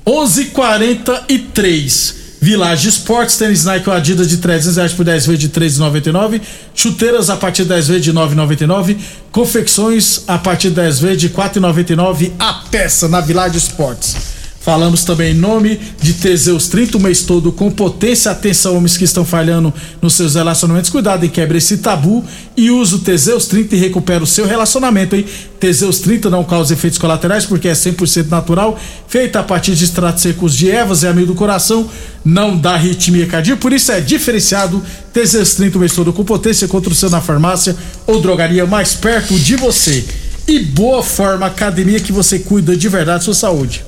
11:43 0.07 2.23
Village 2.43 2.89
Esportes, 2.89 3.37
tênis 3.37 3.65
Nike 3.65 3.89
ou 3.89 3.95
Adidas 3.95 4.29
de 4.29 4.39
300 4.39 4.77
reais 4.77 4.93
por 4.93 5.05
10 5.05 5.27
vezes 5.27 5.41
de 5.41 5.49
3,99. 5.49 6.41
Chuteiras 6.75 7.31
a 7.31 7.37
partir 7.37 7.63
de 7.63 7.69
10 7.69 7.87
vezes 7.87 8.03
de 8.03 8.13
9,99. 8.13 8.97
Confecções 9.31 10.25
a 10.27 10.37
partir 10.39 10.71
de 10.71 10.75
10 10.75 10.99
vezes 10.99 11.19
de 11.19 11.29
4,99 11.29 12.33
a 12.41 12.55
peça 12.69 13.07
na 13.07 13.21
Village 13.21 13.59
Esportes. 13.59 14.32
Falamos 14.63 15.03
também 15.03 15.33
em 15.33 15.37
nome 15.37 15.81
de 16.01 16.13
Teseus 16.13 16.69
30, 16.69 16.97
o 16.97 17.01
mês 17.01 17.23
todo 17.23 17.51
com 17.51 17.69
potência. 17.69 18.31
Atenção, 18.31 18.77
homens 18.77 18.97
que 18.97 19.03
estão 19.03 19.25
falhando 19.25 19.75
nos 20.01 20.15
seus 20.15 20.37
relacionamentos. 20.37 20.89
Cuidado 20.89 21.27
e 21.27 21.29
quebre 21.29 21.59
esse 21.59 21.79
tabu 21.79 22.25
e 22.57 22.71
use 22.71 22.95
o 22.95 22.99
Teseus 23.01 23.47
30 23.47 23.75
e 23.75 23.79
recupera 23.81 24.23
o 24.23 24.27
seu 24.27 24.47
relacionamento, 24.47 25.17
hein? 25.17 25.27
Teseus 25.59 25.99
30 25.99 26.31
não 26.31 26.45
causa 26.45 26.75
efeitos 26.75 26.97
colaterais 26.97 27.45
porque 27.45 27.67
é 27.67 27.73
100% 27.73 28.29
natural, 28.29 28.79
feita 29.09 29.41
a 29.41 29.43
partir 29.43 29.75
de 29.75 29.85
extratos 29.85 30.23
secos 30.23 30.55
de 30.55 30.71
ervas, 30.71 31.03
é 31.03 31.09
amigo 31.09 31.27
do 31.27 31.35
coração, 31.35 31.91
não 32.25 32.57
dá 32.57 32.75
arritmia 32.75 33.27
cardíaca, 33.27 33.61
por 33.61 33.73
isso 33.73 33.91
é 33.91 34.01
diferenciado. 34.01 34.81
Teseus 35.13 35.55
30, 35.55 35.77
o 35.77 35.81
mês 35.81 35.93
todo 35.93 36.13
com 36.13 36.25
potência, 36.25 36.69
contra 36.69 36.93
o 36.93 36.95
seu 36.95 37.11
na 37.11 37.21
farmácia 37.21 37.77
ou 38.07 38.21
drogaria 38.21 38.65
mais 38.65 38.95
perto 38.95 39.35
de 39.35 39.57
você. 39.57 40.05
E 40.47 40.61
Boa 40.61 41.03
Forma 41.03 41.47
Academia 41.47 41.99
que 41.99 42.13
você 42.13 42.39
cuida 42.39 42.77
de 42.77 42.89
verdade 42.89 43.19
da 43.19 43.25
sua 43.25 43.35
saúde. 43.35 43.85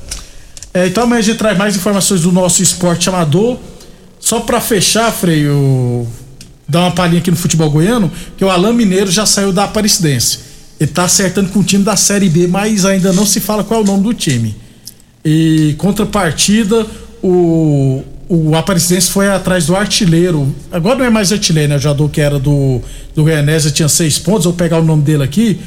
É, 0.74 0.88
então 0.88 1.04
amanhã 1.04 1.20
a 1.20 1.22
gente 1.22 1.38
traz 1.38 1.56
mais 1.56 1.76
informações 1.76 2.22
do 2.22 2.32
nosso 2.32 2.60
esporte 2.60 3.08
amador. 3.08 3.56
Só 4.18 4.40
pra 4.40 4.60
fechar, 4.60 5.12
Freio, 5.12 6.04
dar 6.68 6.80
uma 6.80 6.90
palhinha 6.90 7.20
aqui 7.20 7.30
no 7.30 7.36
futebol 7.36 7.70
goiano, 7.70 8.10
que 8.36 8.44
o 8.44 8.50
Alain 8.50 8.74
Mineiro 8.74 9.08
já 9.08 9.24
saiu 9.24 9.52
da 9.52 9.64
Aparecidense. 9.64 10.40
Ele 10.80 10.90
tá 10.90 11.04
acertando 11.04 11.50
com 11.50 11.60
o 11.60 11.64
time 11.64 11.84
da 11.84 11.96
Série 11.96 12.28
B, 12.28 12.48
mas 12.48 12.84
ainda 12.84 13.12
não 13.12 13.24
se 13.24 13.38
fala 13.38 13.62
qual 13.62 13.80
é 13.80 13.82
o 13.84 13.86
nome 13.86 14.02
do 14.02 14.12
time. 14.12 14.56
E 15.24 15.76
contrapartida, 15.78 16.84
o, 17.22 18.02
o 18.28 18.56
Aparecidense 18.56 19.10
foi 19.10 19.28
atrás 19.28 19.66
do 19.66 19.76
artilheiro. 19.76 20.52
Agora 20.72 20.98
não 20.98 21.04
é 21.04 21.10
mais 21.10 21.30
artilheiro, 21.30 21.68
né? 21.68 21.76
O 21.76 21.80
jogador 21.80 22.08
que 22.08 22.20
era 22.20 22.40
do, 22.40 22.80
do 23.14 23.22
Goianésia 23.22 23.70
tinha 23.70 23.88
seis 23.88 24.18
pontos. 24.18 24.44
Vou 24.44 24.54
pegar 24.54 24.80
o 24.80 24.84
nome 24.84 25.02
dele 25.02 25.22
aqui, 25.22 25.60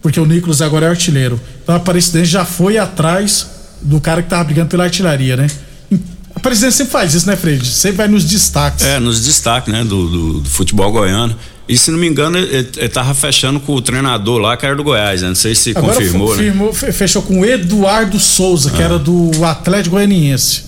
porque 0.00 0.18
o 0.18 0.24
Nicolas 0.24 0.62
agora 0.62 0.86
é 0.86 0.88
artilheiro. 0.88 1.38
Então 1.62 1.74
a 1.74 1.78
Aparecidense 1.78 2.30
já 2.30 2.46
foi 2.46 2.78
atrás 2.78 3.57
do 3.82 4.00
cara 4.00 4.22
que 4.22 4.28
tava 4.28 4.44
brigando 4.44 4.68
pela 4.68 4.84
artilharia, 4.84 5.36
né? 5.36 5.46
A 5.92 6.38
Aparecidense 6.38 6.76
sempre 6.78 6.92
faz 6.92 7.14
isso, 7.14 7.26
né, 7.26 7.36
Fred? 7.36 7.66
Sempre 7.66 7.96
vai 7.98 8.08
nos 8.08 8.24
destaques. 8.24 8.84
É, 8.86 8.98
nos 9.00 9.20
destaques, 9.22 9.72
né, 9.72 9.82
do, 9.84 10.08
do, 10.08 10.40
do 10.40 10.48
futebol 10.48 10.90
goiano. 10.92 11.34
E 11.68 11.76
se 11.76 11.90
não 11.90 11.98
me 11.98 12.06
engano, 12.06 12.38
ele, 12.38 12.68
ele 12.76 12.88
tava 12.88 13.12
fechando 13.12 13.60
com 13.60 13.74
o 13.74 13.82
treinador 13.82 14.38
lá, 14.38 14.56
que 14.56 14.64
era 14.64 14.74
do 14.74 14.82
Goiás, 14.82 15.20
né? 15.20 15.28
Não 15.28 15.34
sei 15.34 15.54
se 15.54 15.70
Agora 15.76 15.94
confirmou, 15.94 16.28
né? 16.30 16.36
confirmou, 16.36 16.72
fe- 16.72 16.92
fechou 16.92 17.20
com 17.22 17.40
o 17.40 17.44
Eduardo 17.44 18.18
Souza, 18.18 18.70
que 18.70 18.80
era 18.82 18.98
do 18.98 19.30
Atlético 19.44 19.96
Goianiense. 19.96 20.62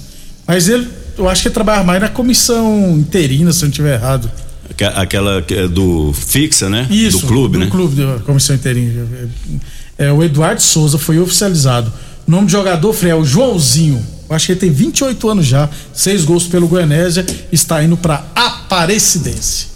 Mas 0.46 0.68
ele, 0.68 0.86
eu 1.16 1.26
acho 1.28 1.40
que 1.42 1.48
ele 1.48 1.54
trabalha 1.54 1.82
mais 1.84 2.00
na 2.02 2.08
comissão 2.08 2.98
interina, 2.98 3.50
se 3.52 3.60
eu 3.62 3.66
não 3.66 3.70
estiver 3.70 3.94
errado. 3.94 4.30
Aque- 4.68 4.84
Aquela 4.84 5.40
que 5.40 5.54
é 5.54 5.66
do 5.68 6.12
fixa, 6.12 6.68
né? 6.68 6.86
Isso, 6.90 7.20
do 7.20 7.26
clube, 7.28 7.54
do 7.56 7.64
né? 7.64 7.70
clube 7.70 7.94
da 8.04 8.18
comissão 8.18 8.54
interina. 8.54 9.06
É, 9.96 10.12
o 10.12 10.22
Eduardo 10.22 10.60
Souza 10.60 10.98
foi 10.98 11.18
oficializado. 11.18 11.90
O 12.30 12.32
nome 12.32 12.46
do 12.46 12.52
jogador, 12.52 12.92
Frei, 12.92 13.10
é 13.10 13.14
o 13.16 13.24
Joãozinho. 13.24 14.06
Eu 14.28 14.36
acho 14.36 14.46
que 14.46 14.52
ele 14.52 14.60
tem 14.60 14.70
28 14.70 15.28
anos 15.28 15.44
já, 15.44 15.68
seis 15.92 16.24
gols 16.24 16.46
pelo 16.46 16.68
Goianésia, 16.68 17.26
está 17.50 17.82
indo 17.82 17.96
para 17.96 18.24
Aparecidense. 18.36 19.66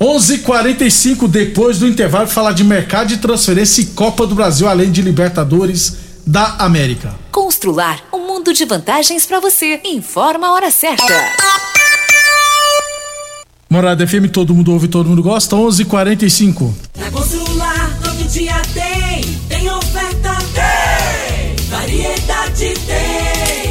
11:45 0.00 0.34
h 0.34 0.42
45 0.44 1.26
depois 1.26 1.80
do 1.80 1.88
intervalo, 1.88 2.28
falar 2.28 2.52
de 2.52 2.62
mercado 2.62 3.08
de 3.08 3.16
transferência 3.16 3.80
e 3.80 3.86
Copa 3.86 4.24
do 4.24 4.36
Brasil, 4.36 4.68
além 4.68 4.92
de 4.92 5.02
Libertadores 5.02 5.96
da 6.24 6.58
América. 6.60 7.12
Constrular 7.32 8.04
um 8.14 8.24
mundo 8.24 8.52
de 8.52 8.64
vantagens 8.64 9.26
para 9.26 9.40
você. 9.40 9.80
Informa 9.84 10.46
a 10.46 10.52
hora 10.52 10.70
certa. 10.70 11.12
Morada 13.68 14.06
FM, 14.06 14.30
todo 14.32 14.54
mundo 14.54 14.72
ouve, 14.72 14.86
todo 14.86 15.08
mundo 15.08 15.24
gosta. 15.24 15.56
11:45. 15.56 16.72
h 16.96 17.10
45 17.10 17.39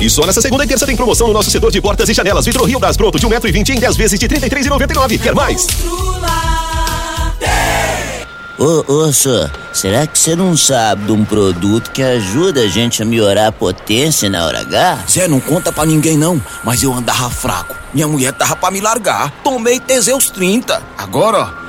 E 0.09 0.11
só 0.11 0.25
nessa 0.25 0.41
segunda 0.41 0.63
e 0.63 0.67
terça 0.67 0.87
tem 0.87 0.95
promoção 0.95 1.27
no 1.27 1.33
nosso 1.33 1.51
setor 1.51 1.71
de 1.71 1.79
portas 1.79 2.09
e 2.09 2.15
janelas. 2.15 2.43
Vidro 2.43 2.65
Rio 2.65 2.79
das 2.79 2.97
Pronto 2.97 3.19
de 3.19 3.27
1,20m 3.27 3.75
em 3.75 3.79
10 3.79 3.95
vezes 3.95 4.17
de 4.17 4.25
R$ 4.25 4.39
33,99. 4.39 5.21
Quer 5.21 5.35
mais? 5.35 5.67
Ô, 8.57 8.91
ô, 8.91 9.13
senhor, 9.13 9.51
será 9.71 10.07
que 10.07 10.17
você 10.17 10.35
não 10.35 10.57
sabe 10.57 11.05
de 11.05 11.11
um 11.11 11.23
produto 11.23 11.91
que 11.91 12.01
ajuda 12.01 12.61
a 12.61 12.67
gente 12.67 13.03
a 13.03 13.05
melhorar 13.05 13.49
a 13.49 13.51
potência 13.51 14.27
na 14.31 14.47
hora 14.47 14.61
H? 14.61 15.03
Zé, 15.07 15.27
não 15.27 15.39
conta 15.39 15.71
pra 15.71 15.85
ninguém 15.85 16.17
não, 16.17 16.41
mas 16.63 16.81
eu 16.81 16.91
andava 16.91 17.29
fraco. 17.29 17.75
Minha 17.93 18.07
mulher 18.07 18.33
tava 18.33 18.55
pra 18.55 18.71
me 18.71 18.81
largar. 18.81 19.29
Tomei 19.43 19.79
Teseus 19.79 20.31
30. 20.31 20.81
Agora, 20.97 21.37
ó, 21.37 21.68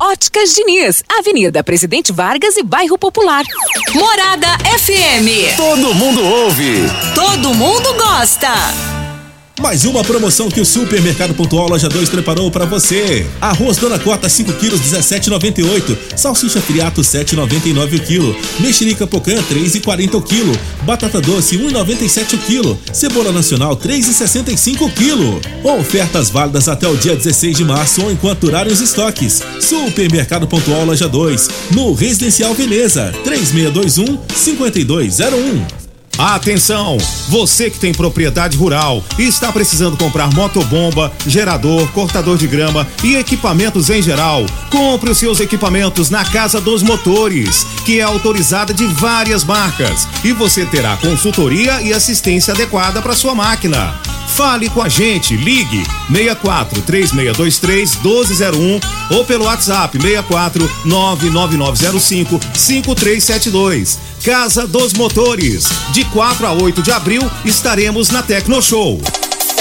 Óticas 0.00 0.54
Diniz, 0.54 1.02
Avenida 1.18 1.64
Presidente 1.64 2.12
Vargas 2.12 2.56
e 2.56 2.62
Bairro 2.62 2.96
Popular. 2.96 3.44
Morada 3.92 4.56
FM. 4.78 5.56
Todo 5.56 5.94
mundo 5.94 6.24
ouve. 6.24 6.82
Todo 7.14 7.52
mundo 7.54 7.92
gosta. 7.94 8.97
Mais 9.60 9.84
uma 9.84 10.04
promoção 10.04 10.48
que 10.48 10.60
o 10.60 10.64
Supermercado 10.64 11.34
Pontual 11.34 11.68
Loja 11.68 11.88
2 11.88 12.08
preparou 12.08 12.48
para 12.48 12.64
você. 12.64 13.26
Arroz 13.40 13.76
Dona 13.76 13.98
Cota 13.98 14.28
5 14.28 14.52
quilos 14.52 14.80
17,98. 14.80 15.98
Salsicha 16.16 16.60
Friato 16.60 17.00
7,99 17.00 17.96
o 17.96 18.02
quilo. 18.02 18.36
Mexerica 18.60 19.04
Pocã 19.04 19.34
3,40 19.34 20.14
o 20.14 20.22
quilo. 20.22 20.56
Batata 20.82 21.20
doce 21.20 21.58
1,97 21.58 22.34
o 22.34 22.38
quilo. 22.38 22.78
Cebola 22.92 23.32
Nacional 23.32 23.76
3,65 23.76 24.82
o 24.82 24.90
quilo. 24.90 25.40
Ofertas 25.64 26.30
válidas 26.30 26.68
até 26.68 26.86
o 26.86 26.96
dia 26.96 27.16
16 27.16 27.56
de 27.56 27.64
março 27.64 28.02
ou 28.02 28.12
enquanto 28.12 28.42
durarem 28.42 28.72
os 28.72 28.80
estoques. 28.80 29.42
Supermercado 29.60 30.46
Pontual 30.46 30.84
Loja 30.84 31.08
2, 31.08 31.48
no 31.72 31.92
Residencial 31.94 32.54
Veneza, 32.54 33.12
3621 33.24 34.18
5201. 34.34 35.87
Atenção! 36.18 36.98
Você 37.28 37.70
que 37.70 37.78
tem 37.78 37.94
propriedade 37.94 38.56
rural 38.56 39.04
e 39.16 39.22
está 39.22 39.52
precisando 39.52 39.96
comprar 39.96 40.34
motobomba, 40.34 41.12
gerador, 41.24 41.86
cortador 41.92 42.36
de 42.36 42.48
grama 42.48 42.84
e 43.04 43.14
equipamentos 43.14 43.88
em 43.88 44.02
geral, 44.02 44.44
compre 44.68 45.10
os 45.10 45.18
seus 45.18 45.38
equipamentos 45.38 46.10
na 46.10 46.24
Casa 46.24 46.60
dos 46.60 46.82
Motores, 46.82 47.64
que 47.86 48.00
é 48.00 48.02
autorizada 48.02 48.74
de 48.74 48.84
várias 48.84 49.44
marcas, 49.44 50.08
e 50.24 50.32
você 50.32 50.66
terá 50.66 50.96
consultoria 50.96 51.80
e 51.82 51.92
assistência 51.92 52.52
adequada 52.52 53.00
para 53.00 53.14
sua 53.14 53.36
máquina. 53.36 53.94
Fale 54.28 54.68
com 54.70 54.82
a 54.82 54.88
gente, 54.88 55.36
ligue 55.36 55.84
64 56.10 56.82
3623 56.82 57.96
1201 57.96 58.80
ou 59.10 59.24
pelo 59.24 59.44
WhatsApp 59.46 60.00
64 60.00 60.70
99905 60.84 62.40
5372. 62.54 63.98
Casa 64.24 64.66
dos 64.66 64.92
Motores. 64.92 65.66
De 65.92 66.04
4 66.06 66.46
a 66.46 66.52
8 66.52 66.82
de 66.82 66.92
abril 66.92 67.22
estaremos 67.44 68.10
na 68.10 68.22
Tecno 68.22 68.62
Show. 68.62 69.00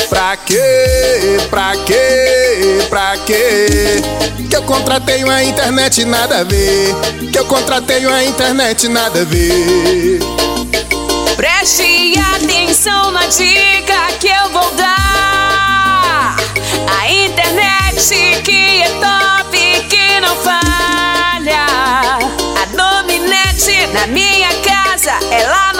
Pra 0.09 0.37
quê? 0.37 1.37
Pra 1.49 1.75
quê? 1.85 2.85
Pra 2.89 3.17
quê? 3.25 4.01
Que 4.49 4.55
eu 4.55 4.63
contratei 4.63 5.23
uma 5.23 5.43
internet 5.43 6.05
nada 6.05 6.39
a 6.39 6.43
ver. 6.43 6.95
Que 7.31 7.39
eu 7.39 7.45
contratei 7.45 8.05
uma 8.05 8.23
internet 8.23 8.87
nada 8.87 9.21
a 9.21 9.25
ver. 9.25 10.36
Preste 11.37 12.15
atenção 12.35 13.11
na 13.11 13.27
dica 13.27 14.07
que 14.19 14.27
eu 14.27 14.49
vou 14.49 14.71
dar. 14.71 16.35
A 16.99 17.11
internet 17.11 18.41
que 18.43 18.81
é 18.81 18.89
top, 18.89 19.55
que 19.87 20.19
não 20.19 20.35
falha. 20.37 21.67
A 22.59 22.65
dominete 22.75 23.85
na 23.93 24.07
minha 24.07 24.49
casa, 24.61 25.11
ela 25.29 25.73
não 25.73 25.76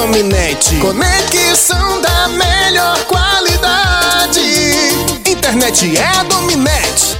dominante. 0.00 0.76
Conexão 0.76 2.00
da 2.00 2.28
melhor 2.28 3.04
qualidade. 3.04 4.40
Internet 5.26 5.94
é 5.98 6.24
dominante. 6.24 7.19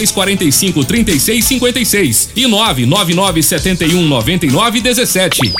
45 0.09 0.83
36 0.85 1.45
56 1.45 2.29
e 2.35 2.47
999 2.47 3.43
71 3.43 4.07
99 4.07 4.81
17. 4.81 5.53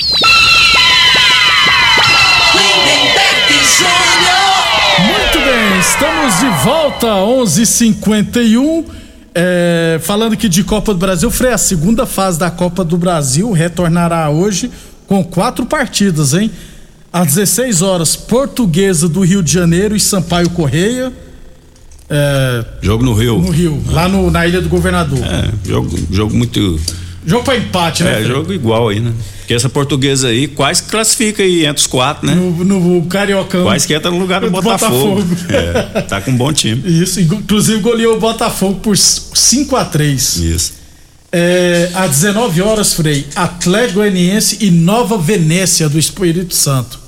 Muito 4.98 5.38
bem, 5.44 5.80
estamos 5.80 6.40
de 6.40 6.64
volta, 6.64 7.06
11:51. 7.06 8.84
É, 9.34 9.98
falando 10.02 10.34
aqui 10.34 10.48
de 10.48 10.62
Copa 10.62 10.92
do 10.92 10.98
Brasil, 10.98 11.30
Frei, 11.30 11.52
a 11.52 11.58
segunda 11.58 12.04
fase 12.04 12.38
da 12.38 12.50
Copa 12.50 12.84
do 12.84 12.98
Brasil 12.98 13.50
retornará 13.52 14.28
hoje 14.28 14.70
com 15.06 15.24
quatro 15.24 15.64
partidas, 15.64 16.34
hein? 16.34 16.50
Às 17.12 17.34
16 17.34 17.82
horas, 17.82 18.16
Portuguesa 18.16 19.08
do 19.08 19.20
Rio 19.20 19.42
de 19.42 19.52
Janeiro 19.52 19.94
e 19.94 20.00
Sampaio 20.00 20.48
Correia. 20.50 21.12
É, 22.14 22.64
Jogo 22.82 23.02
no 23.04 23.14
Rio. 23.14 23.38
no 23.38 23.50
Rio, 23.50 23.82
lá 23.88 24.06
no- 24.08 24.30
na 24.30 24.46
Ilha 24.46 24.60
do 24.60 24.68
Governador. 24.68 25.18
É, 25.24 25.50
jogo, 25.68 25.98
jogo 26.10 26.34
muito 26.36 26.78
Jogo 27.24 27.44
pra 27.44 27.56
empate, 27.56 28.02
né? 28.02 28.20
É, 28.20 28.24
jogo 28.24 28.52
igual 28.52 28.88
aí, 28.88 28.98
né? 28.98 29.12
Porque 29.38 29.54
essa 29.54 29.68
portuguesa 29.68 30.26
aí 30.28 30.48
quase 30.48 30.82
classifica 30.82 31.40
aí 31.42 31.64
entre 31.64 31.80
os 31.80 31.86
quatro, 31.86 32.26
né? 32.26 32.34
No, 32.34 32.64
no 32.64 33.06
Cariocão. 33.06 33.62
Quase 33.62 33.86
que 33.86 33.94
entra 33.94 34.10
no 34.10 34.18
lugar 34.18 34.40
do 34.40 34.46
Do 34.48 34.52
Botafogo. 34.60 35.22
Botafogo. 35.22 35.52
É, 35.96 36.02
tá 36.02 36.20
com 36.20 36.32
um 36.32 36.36
bom 36.36 36.52
time. 36.52 36.82
Isso, 36.84 37.20
inclusive 37.20 37.80
goleou 37.80 38.16
o 38.16 38.20
Botafogo 38.20 38.80
por 38.80 38.96
5 38.96 39.76
a 39.76 39.84
3 39.84 40.36
Isso. 40.36 40.72
É, 41.30 41.88
às 41.94 42.10
19 42.10 42.60
horas, 42.60 42.92
Frei, 42.92 43.24
Atlético 43.36 44.00
Goianiense 44.00 44.58
e 44.60 44.70
Nova 44.70 45.16
Venécia 45.16 45.88
do 45.88 45.98
Espírito 45.98 46.54
Santo. 46.54 46.98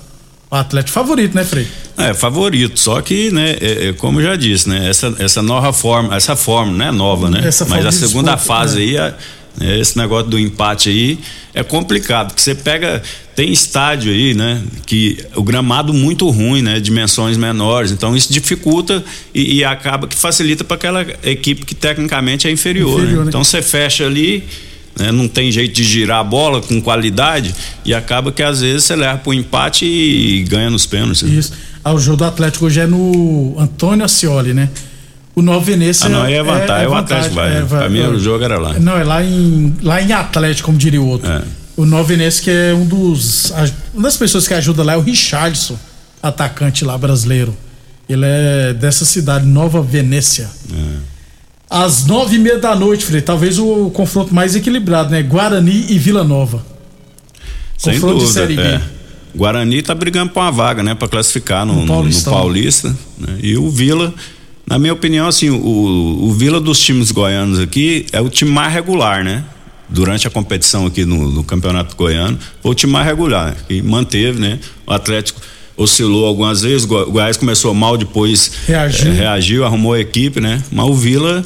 O 0.55 0.57
Atlético 0.61 0.93
favorito, 0.95 1.35
né, 1.35 1.45
Frei? 1.45 1.67
É, 1.99 2.14
favorito, 2.14 2.79
só 2.79 3.01
que, 3.01 3.31
né, 3.33 3.57
é, 3.61 3.88
é, 3.88 3.93
como 3.93 4.21
eu 4.21 4.25
já 4.25 4.37
disse, 4.37 4.69
né, 4.69 4.88
essa, 4.88 5.12
essa 5.19 5.43
nova 5.43 5.73
forma, 5.73 6.14
essa 6.14 6.37
forma, 6.37 6.73
não 6.73 6.87
é 6.87 6.93
nova, 6.93 7.29
né? 7.29 7.40
Essa 7.45 7.64
Mas 7.64 7.85
a 7.85 7.90
segunda 7.90 8.35
disputa, 8.35 8.37
fase 8.55 8.79
é. 8.79 8.83
aí, 8.83 8.99
a- 8.99 9.14
é, 9.61 9.79
esse 9.79 9.97
negócio 9.97 10.29
do 10.29 10.38
empate 10.38 10.88
aí 10.90 11.19
é 11.55 11.62
complicado, 11.62 12.29
porque 12.29 12.43
você 12.43 12.55
pega, 12.57 13.01
tem 13.37 13.53
estádio 13.53 14.12
aí, 14.12 14.33
né, 14.35 14.61
que 14.87 15.25
o 15.37 15.43
gramado 15.43 15.93
muito 15.93 16.29
ruim, 16.31 16.62
né, 16.62 16.79
dimensões 16.81 17.37
menores, 17.37 17.90
então 17.93 18.17
isso 18.17 18.33
dificulta 18.33 19.05
e, 19.35 19.57
e 19.59 19.64
acaba 19.64 20.07
que 20.09 20.17
facilita 20.17 20.62
para 20.64 20.77
aquela 20.77 21.07
equipe 21.25 21.64
que 21.64 21.75
tecnicamente 21.75 22.47
é 22.47 22.51
inferior, 22.53 23.01
Inferior, 23.01 23.19
né? 23.19 23.25
né? 23.25 23.29
Então 23.29 23.43
você 23.45 23.61
fecha 23.62 24.05
ali, 24.07 24.43
né, 24.99 25.11
não 25.13 25.27
tem 25.29 25.51
jeito 25.51 25.75
de 25.75 25.85
girar 25.85 26.19
a 26.21 26.25
bola 26.25 26.61
com 26.63 26.81
qualidade 26.81 27.55
e 27.85 27.93
acaba 27.95 28.31
que 28.33 28.43
às 28.43 28.61
vezes 28.61 28.85
você 28.85 28.95
leva 28.97 29.19
pro 29.19 29.33
empate 29.35 29.85
e 29.85 30.45
ganha 30.45 30.71
nos 30.71 30.87
pênaltis. 30.87 31.23
né? 31.23 31.35
Isso. 31.35 31.53
Ah, 31.83 31.93
o 31.93 31.99
jogo 31.99 32.19
do 32.19 32.25
Atlético 32.25 32.67
hoje 32.67 32.81
é 32.81 32.87
no 32.87 33.57
Antônio 33.59 34.05
Ascioli, 34.05 34.55
né? 34.55 34.71
O 35.35 35.43
Nova 35.43 35.65
Venécia. 35.65 36.07
Ah, 36.07 36.09
não, 36.11 36.23
aí 36.23 36.35
é 36.35 36.43
vantagem, 36.43 36.85
é 36.85 36.89
o 36.89 36.95
Atlético 36.95 37.35
vai. 37.35 37.59
é, 37.59 37.63
Pra 37.63 37.89
mim, 37.89 38.01
o 38.03 38.19
jogo 38.21 38.45
era 38.45 38.57
lá. 38.59 38.75
Não, 38.79 38.97
é 38.97 39.03
lá 39.05 39.23
em, 39.25 39.75
lá 39.83 40.01
em 40.01 40.13
Atlético, 40.13 40.67
como 40.67 40.79
diria 40.79 41.03
o 41.03 41.07
outro. 41.09 41.29
É. 41.31 41.43
O 41.77 41.85
Nova 41.85 42.05
Venécia, 42.05 42.45
que 42.45 42.51
é 42.51 42.73
um 42.73 42.87
dos. 42.87 43.53
Uma 43.93 44.05
das 44.05 44.17
pessoas 44.17 44.47
que 44.47 44.55
ajuda 44.55 44.85
lá 44.85 44.93
é 44.93 44.97
o 44.97 45.01
Richardson, 45.01 45.77
atacante 46.23 46.85
lá 46.85 46.97
brasileiro. 46.97 47.55
Ele 48.09 48.25
é 48.25 48.73
dessa 48.75 49.05
cidade, 49.05 49.45
Nova 49.45 49.83
Venécia. 49.83 50.49
É. 50.73 51.13
Às 51.68 52.07
nove 52.07 52.37
e 52.37 52.38
meia 52.38 52.59
da 52.59 52.74
noite, 52.74 53.05
Frei, 53.05 53.20
talvez 53.20 53.59
o 53.59 53.90
confronto 53.90 54.35
mais 54.35 54.55
equilibrado, 54.55 55.11
né? 55.11 55.22
Guarani 55.22 55.87
e 55.88 55.98
Vila 55.98 56.22
Nova. 56.22 56.64
Sem 57.77 57.94
confronto 57.94 58.18
de 58.18 58.24
dúvida. 58.27 58.40
Série 58.40 58.57
B. 58.57 58.62
é. 58.62 58.81
Guarani 59.35 59.83
tá 59.83 59.94
brigando 59.94 60.31
por 60.33 60.40
uma 60.40 60.53
vaga, 60.53 60.83
né, 60.83 60.94
para 60.94 61.09
classificar 61.09 61.66
no, 61.66 61.85
No 61.85 62.03
no- 62.03 62.09
no. 62.09 62.22
Paulista. 62.24 62.96
né? 63.18 63.38
E 63.42 63.57
o 63.57 63.68
Vila, 63.68 64.14
na 64.64 64.79
minha 64.79 64.92
opinião, 64.92 65.27
assim, 65.27 65.50
o, 65.50 65.59
o 66.29 66.33
Vila 66.33 66.61
dos 66.61 66.79
times 66.79 67.11
goianos 67.11 67.59
aqui 67.59 68.07
é 68.12 68.20
o 68.20 68.29
time 68.29 68.50
mais 68.53 68.72
regular, 68.72 69.24
né? 69.24 69.42
Durante 69.88 70.27
a 70.27 70.31
competição 70.31 70.87
aqui 70.87 71.05
no, 71.05 71.31
no 71.31 71.42
Campeonato 71.44 71.96
Goiano, 71.96 72.38
foi 72.62 72.70
o 72.70 72.74
time 72.74 72.92
mais 72.92 73.05
regular, 73.07 73.57
que 73.66 73.83
manteve, 73.83 74.38
né? 74.40 74.59
O 74.87 74.92
Atlético 74.92 75.40
oscilou 75.77 76.27
algumas 76.27 76.63
vezes, 76.63 76.85
o 76.85 76.89
Go- 76.89 77.03
o 77.03 77.11
Goiás 77.13 77.37
começou 77.37 77.73
mal, 77.75 77.97
depois 77.97 78.51
Reagiu. 78.67 79.11
eh, 79.13 79.15
reagiu, 79.15 79.65
arrumou 79.65 79.93
a 79.95 80.01
equipe, 80.01 80.41
né? 80.41 80.63
Mas 80.71 80.87
o 80.87 80.95
Vila 80.95 81.45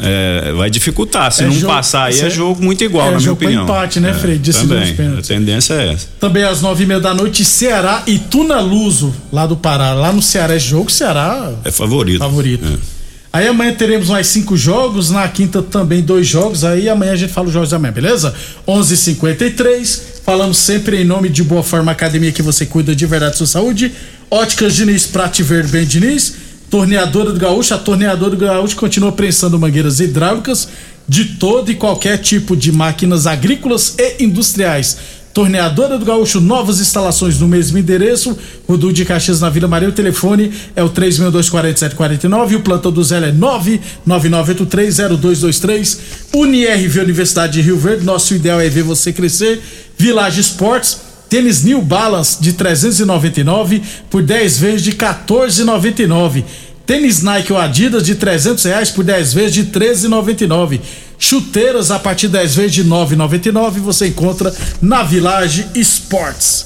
eh, 0.00 0.52
vai 0.56 0.70
dificultar. 0.70 1.30
Se 1.32 1.42
É 1.42 1.46
não 1.46 1.52
jogo- 1.52 1.72
passar 1.72 2.04
aí, 2.04 2.20
é 2.20 2.26
é- 2.26 2.30
jogo 2.30 2.62
muito 2.62 2.82
igual, 2.84 3.08
é 3.08 3.10
na 3.12 3.18
minha 3.18 3.32
opinião. 3.32 3.64
empate, 3.64 3.98
né, 4.00 4.10
É? 4.10 4.36
Decidiu 4.36 4.68
Também. 4.68 5.18
A 5.18 5.22
tendência 5.22 5.74
é 5.74 5.92
essa. 5.92 6.06
Também 6.20 6.44
às 6.44 6.62
nove 6.62 6.84
e 6.84 6.86
meia 6.86 7.00
da 7.00 7.12
noite, 7.12 7.44
Ceará 7.44 8.02
e 8.06 8.18
Tunaluso, 8.18 9.12
lá 9.32 9.44
do 9.46 9.56
Pará. 9.56 9.92
Lá 9.94 10.12
no 10.12 10.22
Ceará 10.22 10.54
é 10.54 10.58
jogo, 10.58 10.90
Ceará 10.90 11.52
É 11.64 11.70
favorito. 11.70 12.18
Favorito. 12.20 12.64
Aí 13.32 13.46
amanhã 13.46 13.74
teremos 13.74 14.08
mais 14.08 14.26
cinco 14.26 14.56
jogos, 14.56 15.10
na 15.10 15.28
quinta 15.28 15.62
também 15.62 16.00
dois 16.00 16.26
jogos, 16.26 16.64
aí 16.64 16.88
amanhã 16.88 17.12
a 17.12 17.16
gente 17.16 17.32
fala 17.32 17.48
os 17.48 17.52
jogos 17.52 17.70
da 17.70 17.78
manhã, 17.78 17.92
beleza? 17.92 18.34
11:53. 18.66 20.22
falamos 20.24 20.58
sempre 20.58 21.02
em 21.02 21.04
nome 21.04 21.28
de 21.28 21.42
Boa 21.42 21.62
Forma 21.62 21.92
Academia 21.92 22.32
que 22.32 22.42
você 22.42 22.64
cuida 22.64 22.94
de 22.94 23.06
verdade 23.06 23.32
da 23.32 23.38
sua 23.38 23.46
saúde. 23.46 23.92
Óticas 24.30 24.74
Diniz, 24.74 25.06
Prate 25.06 25.42
Verde 25.42 25.70
Bem 25.70 25.86
Diniz. 25.86 26.34
Torneadora 26.70 27.32
do 27.32 27.40
Gaúcho, 27.40 27.72
a 27.74 27.78
torneadora 27.78 28.36
do 28.36 28.44
Gaúcho 28.44 28.76
continua 28.76 29.10
prensando 29.12 29.58
mangueiras 29.58 30.00
hidráulicas 30.00 30.68
de 31.08 31.24
todo 31.24 31.70
e 31.70 31.74
qualquer 31.74 32.18
tipo 32.18 32.54
de 32.54 32.70
máquinas 32.70 33.26
agrícolas 33.26 33.94
e 33.98 34.22
industriais. 34.22 34.98
Torneadora 35.38 35.96
do 35.96 36.04
Gaúcho, 36.04 36.40
novas 36.40 36.80
instalações 36.80 37.38
no 37.38 37.46
mesmo 37.46 37.78
endereço, 37.78 38.36
Rudu 38.68 38.92
de 38.92 39.04
Caxias 39.04 39.40
na 39.40 39.48
Vila 39.48 39.68
Maria. 39.68 39.88
O 39.88 39.92
telefone 39.92 40.52
é 40.74 40.82
o 40.82 40.90
3624749 40.90 42.50
e 42.50 42.56
o 42.56 42.60
plantão 42.60 42.90
do 42.90 43.04
Zé 43.04 43.18
é 43.18 43.30
999830223. 43.30 45.98
UniRV 46.34 47.02
Universidade 47.02 47.52
de 47.52 47.60
Rio 47.60 47.78
Verde, 47.78 48.04
nosso 48.04 48.34
ideal 48.34 48.60
é 48.60 48.68
ver 48.68 48.82
você 48.82 49.12
crescer. 49.12 49.62
Village 49.96 50.40
Esportes, 50.40 51.02
tênis 51.28 51.62
New 51.62 51.82
Balance 51.82 52.42
de 52.42 52.54
399 52.54 53.80
por 54.10 54.24
10 54.24 54.58
vezes 54.58 54.82
de 54.82 54.90
14,99. 54.90 56.42
Tênis 56.88 57.22
Nike 57.22 57.52
ou 57.52 57.58
Adidas 57.58 58.02
de 58.02 58.14
300 58.14 58.64
reais 58.64 58.90
por 58.90 59.04
10 59.04 59.34
vezes 59.34 59.52
de 59.52 59.64
13,99. 59.66 60.80
Chuteiras 61.18 61.90
a 61.90 61.98
partir 61.98 62.28
de 62.28 62.32
10 62.32 62.54
vezes 62.54 62.72
de 62.72 62.82
9,99 62.84 63.72
você 63.80 64.06
encontra 64.08 64.50
na 64.80 65.02
Village 65.02 65.66
Esportes. 65.74 66.64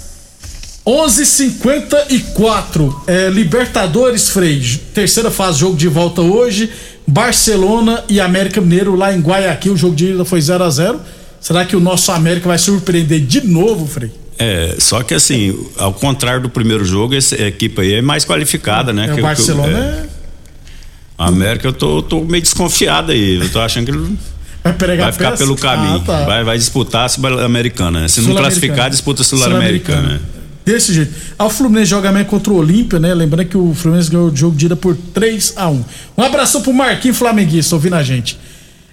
11:54 0.86 2.94
é, 3.06 3.28
Libertadores 3.30 4.28
Frei, 4.28 4.60
terceira 4.94 5.30
fase, 5.30 5.58
jogo 5.58 5.76
de 5.76 5.88
volta 5.88 6.20
hoje. 6.22 6.70
Barcelona 7.06 8.04
e 8.08 8.20
América 8.20 8.60
Mineiro 8.60 8.94
lá 8.94 9.12
em 9.12 9.20
Guayaquil, 9.20 9.72
o 9.72 9.76
jogo 9.76 9.96
de 9.96 10.12
ida 10.12 10.24
foi 10.24 10.40
0 10.40 10.62
a 10.62 10.70
0 10.70 11.00
Será 11.40 11.64
que 11.64 11.74
o 11.74 11.80
nosso 11.80 12.12
América 12.12 12.46
vai 12.46 12.58
surpreender 12.58 13.20
de 13.20 13.40
novo, 13.44 13.86
Frei? 13.88 14.12
É, 14.38 14.76
só 14.78 15.02
que 15.02 15.14
assim, 15.14 15.56
ao 15.76 15.92
contrário 15.92 16.42
do 16.42 16.48
primeiro 16.48 16.84
jogo, 16.84 17.14
essa 17.14 17.34
equipe 17.42 17.80
aí 17.80 17.94
é 17.94 18.02
mais 18.02 18.24
qualificada, 18.24 18.92
né? 18.92 19.04
É, 19.04 19.06
Que- 19.06 19.12
o 19.12 19.16
que- 19.16 19.22
Barcelona 19.22 19.78
é. 19.78 19.80
é... 19.80 20.06
A 21.18 21.28
América 21.28 21.68
eu 21.68 21.72
tô, 21.72 22.02
tô 22.02 22.20
meio 22.24 22.42
desconfiado 22.42 23.12
aí. 23.12 23.36
Eu 23.36 23.50
tô 23.50 23.60
achando 23.60 23.84
que 23.84 23.90
ele 23.90 23.98
vai, 24.64 24.96
vai 24.96 25.12
ficar 25.12 25.36
pelo 25.36 25.56
caminho. 25.56 25.96
Ah, 25.96 26.04
tá. 26.04 26.24
vai, 26.24 26.44
vai 26.44 26.58
disputar 26.58 27.04
a 27.06 27.08
Sul-Americana. 27.08 28.00
né? 28.02 28.08
Se 28.08 28.20
não 28.20 28.28
Sul-Americana. 28.28 28.50
classificar, 28.50 28.90
disputa 28.90 29.22
a 29.22 29.24
Sul-Americana. 29.24 30.08
né? 30.08 30.20
Desse 30.64 30.94
jeito. 30.94 31.12
Ah, 31.38 31.46
o 31.46 31.50
Fluminense 31.50 31.90
joga 31.90 32.08
amanhã 32.08 32.24
contra 32.24 32.52
o 32.52 32.56
Olímpia, 32.56 32.98
né? 33.00 33.12
Lembrando 33.12 33.48
que 33.48 33.56
o 33.56 33.74
Fluminense 33.74 34.08
ganhou 34.10 34.28
o 34.30 34.36
jogo 34.36 34.56
de 34.56 34.66
ida 34.66 34.76
por 34.76 34.96
3 35.12 35.54
a 35.56 35.68
1 35.68 35.84
Um 36.16 36.22
abração 36.22 36.62
pro 36.62 36.72
Marquinhos 36.72 37.18
Flamenguista, 37.18 37.74
ouvindo 37.74 37.94
a 37.96 38.02
gente. 38.02 38.38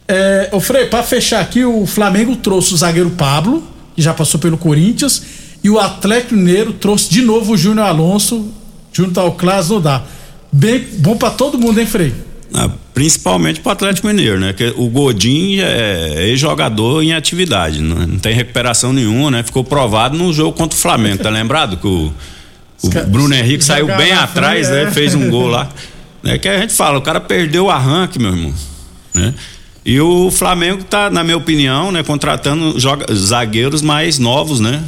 É, 0.07 0.49
ô 0.51 0.59
Frei, 0.59 0.87
pra 0.87 1.03
fechar 1.03 1.39
aqui, 1.39 1.63
o 1.63 1.85
Flamengo 1.85 2.35
trouxe 2.35 2.73
o 2.73 2.77
zagueiro 2.77 3.11
Pablo, 3.11 3.63
que 3.95 4.01
já 4.01 4.11
passou 4.15 4.39
pelo 4.39 4.57
Corinthians, 4.57 5.21
e 5.63 5.69
o 5.69 5.77
Atlético 5.77 6.33
Mineiro 6.33 6.73
trouxe 6.73 7.07
de 7.11 7.21
novo 7.21 7.53
o 7.53 7.57
Júnior 7.57 7.85
Alonso, 7.85 8.47
junto 8.91 9.19
ao 9.19 9.33
Clas 9.33 9.69
não 9.69 9.79
dá. 9.79 10.01
Bem 10.51 10.85
bom 10.99 11.15
pra 11.15 11.29
todo 11.29 11.57
mundo, 11.57 11.79
hein, 11.79 11.85
Frei? 11.85 12.13
Ah, 12.53 12.69
principalmente 12.93 13.59
pro 13.59 13.71
Atlético 13.71 14.07
Mineiro, 14.07 14.39
né? 14.39 14.53
Que 14.53 14.73
o 14.75 14.87
Godin 14.89 15.59
é 15.59 16.25
ex-jogador 16.29 17.03
em 17.03 17.13
atividade, 17.13 17.81
não, 17.81 18.07
não 18.07 18.17
tem 18.19 18.33
recuperação 18.33 18.91
nenhuma, 18.91 19.29
né? 19.29 19.43
Ficou 19.43 19.63
provado 19.63 20.17
no 20.17 20.33
jogo 20.33 20.53
contra 20.57 20.75
o 20.75 20.81
Flamengo, 20.81 21.21
tá 21.21 21.29
lembrado 21.29 21.77
que 21.77 21.85
o, 21.87 22.11
o 22.81 22.89
Bruno 23.07 23.35
Henrique 23.35 23.63
saiu 23.63 23.85
bem 23.85 24.11
atrás, 24.13 24.67
frente, 24.67 24.83
né? 24.83 24.89
é. 24.89 24.91
Fez 24.91 25.13
um 25.15 25.29
gol 25.29 25.47
lá. 25.47 25.69
Né? 26.21 26.37
Que 26.37 26.49
a 26.49 26.59
gente 26.59 26.73
fala, 26.73 26.97
o 26.97 27.01
cara 27.01 27.21
perdeu 27.21 27.67
o 27.67 27.69
arranque, 27.69 28.19
meu 28.19 28.31
irmão, 28.31 28.53
né? 29.13 29.33
E 29.85 30.01
o 30.01 30.29
Flamengo 30.29 30.83
tá, 30.83 31.09
na 31.09 31.23
minha 31.23 31.37
opinião, 31.37 31.93
né, 31.93 32.03
contratando 32.03 32.77
joga- 32.77 33.05
zagueiros 33.15 33.81
mais 33.81 34.19
novos, 34.19 34.59
né? 34.59 34.83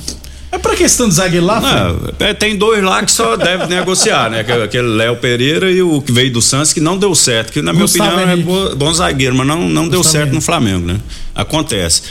É 0.51 0.57
pra 0.57 0.75
questão 0.75 1.07
do 1.07 1.13
zagueiro 1.13 1.45
lá? 1.45 1.61
Não, 1.61 2.09
é, 2.27 2.33
tem 2.33 2.57
dois 2.57 2.83
lá 2.83 3.01
que 3.03 3.11
só 3.11 3.37
deve 3.37 3.67
negociar, 3.67 4.29
né? 4.29 4.43
Que- 4.43 4.51
Aquele 4.51 4.87
Léo 4.89 5.15
Pereira 5.15 5.71
e 5.71 5.81
o 5.81 6.01
que 6.01 6.11
veio 6.11 6.31
do 6.31 6.41
Santos, 6.41 6.73
que 6.73 6.81
não 6.81 6.97
deu 6.97 7.15
certo. 7.15 7.53
Que 7.53 7.61
na 7.61 7.71
minha 7.71 7.83
Gustavo 7.85 8.09
opinião 8.15 8.29
Henrique. 8.33 8.49
é 8.49 8.53
bo- 8.69 8.75
bom 8.75 8.93
zagueiro, 8.93 9.33
mas 9.33 9.47
não, 9.47 9.69
não 9.69 9.87
deu 9.87 10.03
certo 10.03 10.25
no 10.27 10.31
Henrique. 10.33 10.45
Flamengo, 10.45 10.85
né? 10.87 10.99
Acontece. 11.33 12.01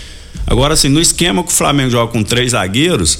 Agora, 0.47 0.73
assim, 0.75 0.89
no 0.89 1.01
esquema 1.01 1.43
que 1.45 1.51
o 1.51 1.55
Flamengo 1.55 1.91
joga 1.91 2.11
com 2.13 2.23
três 2.23 2.53
zagueiros, 2.53 3.19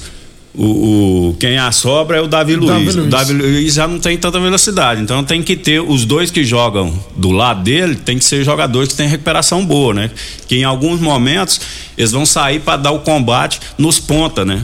o, 0.55 1.29
o- 1.29 1.37
quem 1.39 1.57
a 1.59 1.71
sobra 1.71 2.17
é 2.17 2.21
o 2.21 2.27
Davi 2.27 2.55
Luiz. 2.55 2.69
Davi 2.71 2.89
O 2.89 3.01
Luiz. 3.01 3.09
Davi 3.11 3.33
Luiz 3.33 3.73
já 3.75 3.87
não 3.87 3.99
tem 3.99 4.17
tanta 4.17 4.39
velocidade. 4.39 5.01
Então 5.01 5.23
tem 5.23 5.43
que 5.43 5.55
ter 5.55 5.79
os 5.81 6.03
dois 6.03 6.31
que 6.31 6.43
jogam 6.43 6.97
do 7.15 7.29
lado 7.29 7.61
dele, 7.63 7.93
tem 7.95 8.17
que 8.17 8.23
ser 8.25 8.43
jogadores 8.43 8.89
que 8.89 8.95
têm 8.95 9.07
recuperação 9.07 9.63
boa, 9.63 9.93
né? 9.93 10.09
Que 10.47 10.55
em 10.57 10.63
alguns 10.63 10.99
momentos 10.99 11.61
eles 11.95 12.11
vão 12.11 12.25
sair 12.25 12.59
para 12.59 12.75
dar 12.77 12.91
o 12.91 12.99
combate 13.01 13.59
nos 13.77 13.99
ponta, 13.99 14.43
né? 14.43 14.63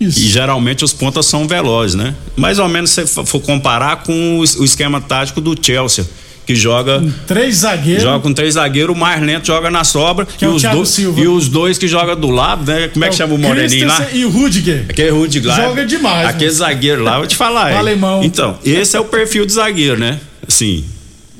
E 0.00 0.08
geralmente 0.08 0.84
os 0.84 0.92
pontas 0.92 1.26
são 1.26 1.46
velozes, 1.48 1.94
né? 1.96 2.14
Mais 2.36 2.58
ou 2.58 2.68
menos 2.68 2.90
se 2.90 3.06
for 3.06 3.40
comparar 3.40 4.02
com 4.04 4.38
o 4.38 4.44
es- 4.44 4.54
o 4.56 4.64
esquema 4.64 5.00
tático 5.00 5.40
do 5.40 5.56
Chelsea, 5.60 6.06
que 6.46 6.54
joga 6.54 7.02
Três 7.26 7.56
zagueiros. 7.56 8.02
joga 8.04 8.20
com 8.20 8.32
três 8.32 8.54
zagueiros, 8.54 8.94
o 8.96 8.98
mais 8.98 9.20
lento 9.20 9.46
joga 9.46 9.70
na 9.70 9.84
sobra 9.84 10.24
Que 10.24 10.44
e, 10.44 10.48
é 10.48 10.50
os 10.50 10.62
dois, 10.62 10.88
Silva. 10.88 11.20
e 11.20 11.26
os 11.28 11.48
dois 11.48 11.76
que 11.78 11.88
jogam 11.88 12.14
do 12.16 12.30
lado, 12.30 12.64
né? 12.70 12.88
Como 12.88 13.04
é 13.04 13.08
que 13.08 13.16
chama 13.16 13.34
o 13.34 13.38
moreninho 13.38 13.86
lá? 13.88 14.06
E 14.12 14.24
o 14.24 14.30
Rudiger. 14.30 14.86
Aquele 14.88 15.10
Rudiger 15.10 15.48
lá. 15.48 15.56
Joga 15.56 15.84
demais, 15.84 16.28
Aquele 16.28 16.46
moço. 16.50 16.58
zagueiro 16.58 17.02
lá, 17.02 17.18
vou 17.18 17.26
te 17.26 17.36
falar. 17.36 17.66
O 17.68 17.70
hein? 17.72 17.78
alemão. 17.78 18.22
Então, 18.24 18.56
esse 18.64 18.96
é 18.96 19.00
o 19.00 19.04
perfil 19.04 19.44
de 19.44 19.52
zagueiro, 19.52 19.98
né? 19.98 20.20
Assim, 20.46 20.84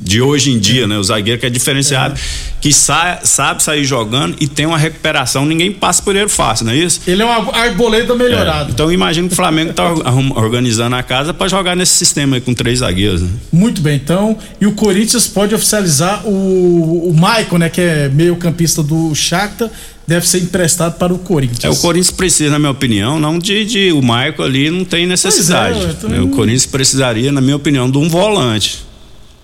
de 0.01 0.23
hoje 0.23 0.51
em 0.53 0.59
dia, 0.59 0.87
né? 0.87 0.97
O 0.97 1.03
zagueiro 1.03 1.41
que 1.41 1.47
é 1.47 1.51
diferenciado, 1.51 2.19
que 2.61 2.73
sa 2.73 3.19
sabe 3.25 3.63
sair 3.63 3.85
jogando 3.85 4.37
e 4.41 4.47
tem 4.47 4.65
uma 4.65 4.79
recuperação, 4.79 5.45
ninguém 5.45 5.73
passa 5.73 6.03
por 6.03 6.15
ele 6.15 6.29
fácil, 6.29 6.67
não 6.67 6.73
é 6.73 6.77
isso? 6.77 7.01
Ele 7.07 7.21
é 7.23 7.27
um 7.27 7.31
arboleda 7.53 8.15
melhorado. 8.15 8.71
É, 8.71 8.73
então 8.73 8.93
imagino 8.93 9.27
que 9.29 9.33
o 9.33 9.37
Flamengo 9.37 9.73
tá 9.73 9.85
arrum- 10.05 10.33
organizando 10.37 10.95
a 10.97 11.03
casa 11.03 11.35
para 11.35 11.49
jogar 11.49 11.75
nesse 11.77 11.95
sistema 11.97 12.37
aí 12.37 12.41
com 12.41 12.55
três 12.55 12.79
zagueiros, 12.79 13.23
né? 13.23 13.29
Muito 13.53 13.81
bem, 13.81 13.97
então. 13.97 14.39
E 14.61 14.67
o 14.67 14.73
Corinthians 14.73 15.27
pode 15.27 15.55
oficializar 15.55 16.27
o, 16.27 17.09
o 17.11 17.15
Maicon, 17.17 17.59
né? 17.59 17.69
Que 17.69 17.81
é 17.81 18.09
meio 18.09 18.37
campista 18.37 18.83
do 18.83 19.13
Shakhtar, 19.15 19.69
deve 20.07 20.27
ser 20.29 20.39
emprestado 20.39 20.97
para 20.97 21.13
o 21.13 21.19
Corinthians. 21.19 21.65
É, 21.65 21.69
o 21.69 21.77
Corinthians 21.77 22.11
precisa, 22.13 22.51
na 22.51 22.59
minha 22.59 22.71
opinião, 22.71 23.19
não 23.19 23.39
de, 23.39 23.65
de 23.65 23.93
o 23.93 24.01
Marco 24.01 24.43
ali 24.43 24.71
não 24.71 24.85
tem 24.85 25.07
necessidade. 25.07 25.75
Pois 25.79 25.89
é, 25.89 25.93
então- 26.15 26.25
O 26.25 26.29
Corinthians 26.31 26.67
precisaria, 26.67 27.31
na 27.33 27.41
minha 27.41 27.57
opinião, 27.57 27.91
de 27.91 27.99
um 27.99 28.09
volante. 28.09 28.87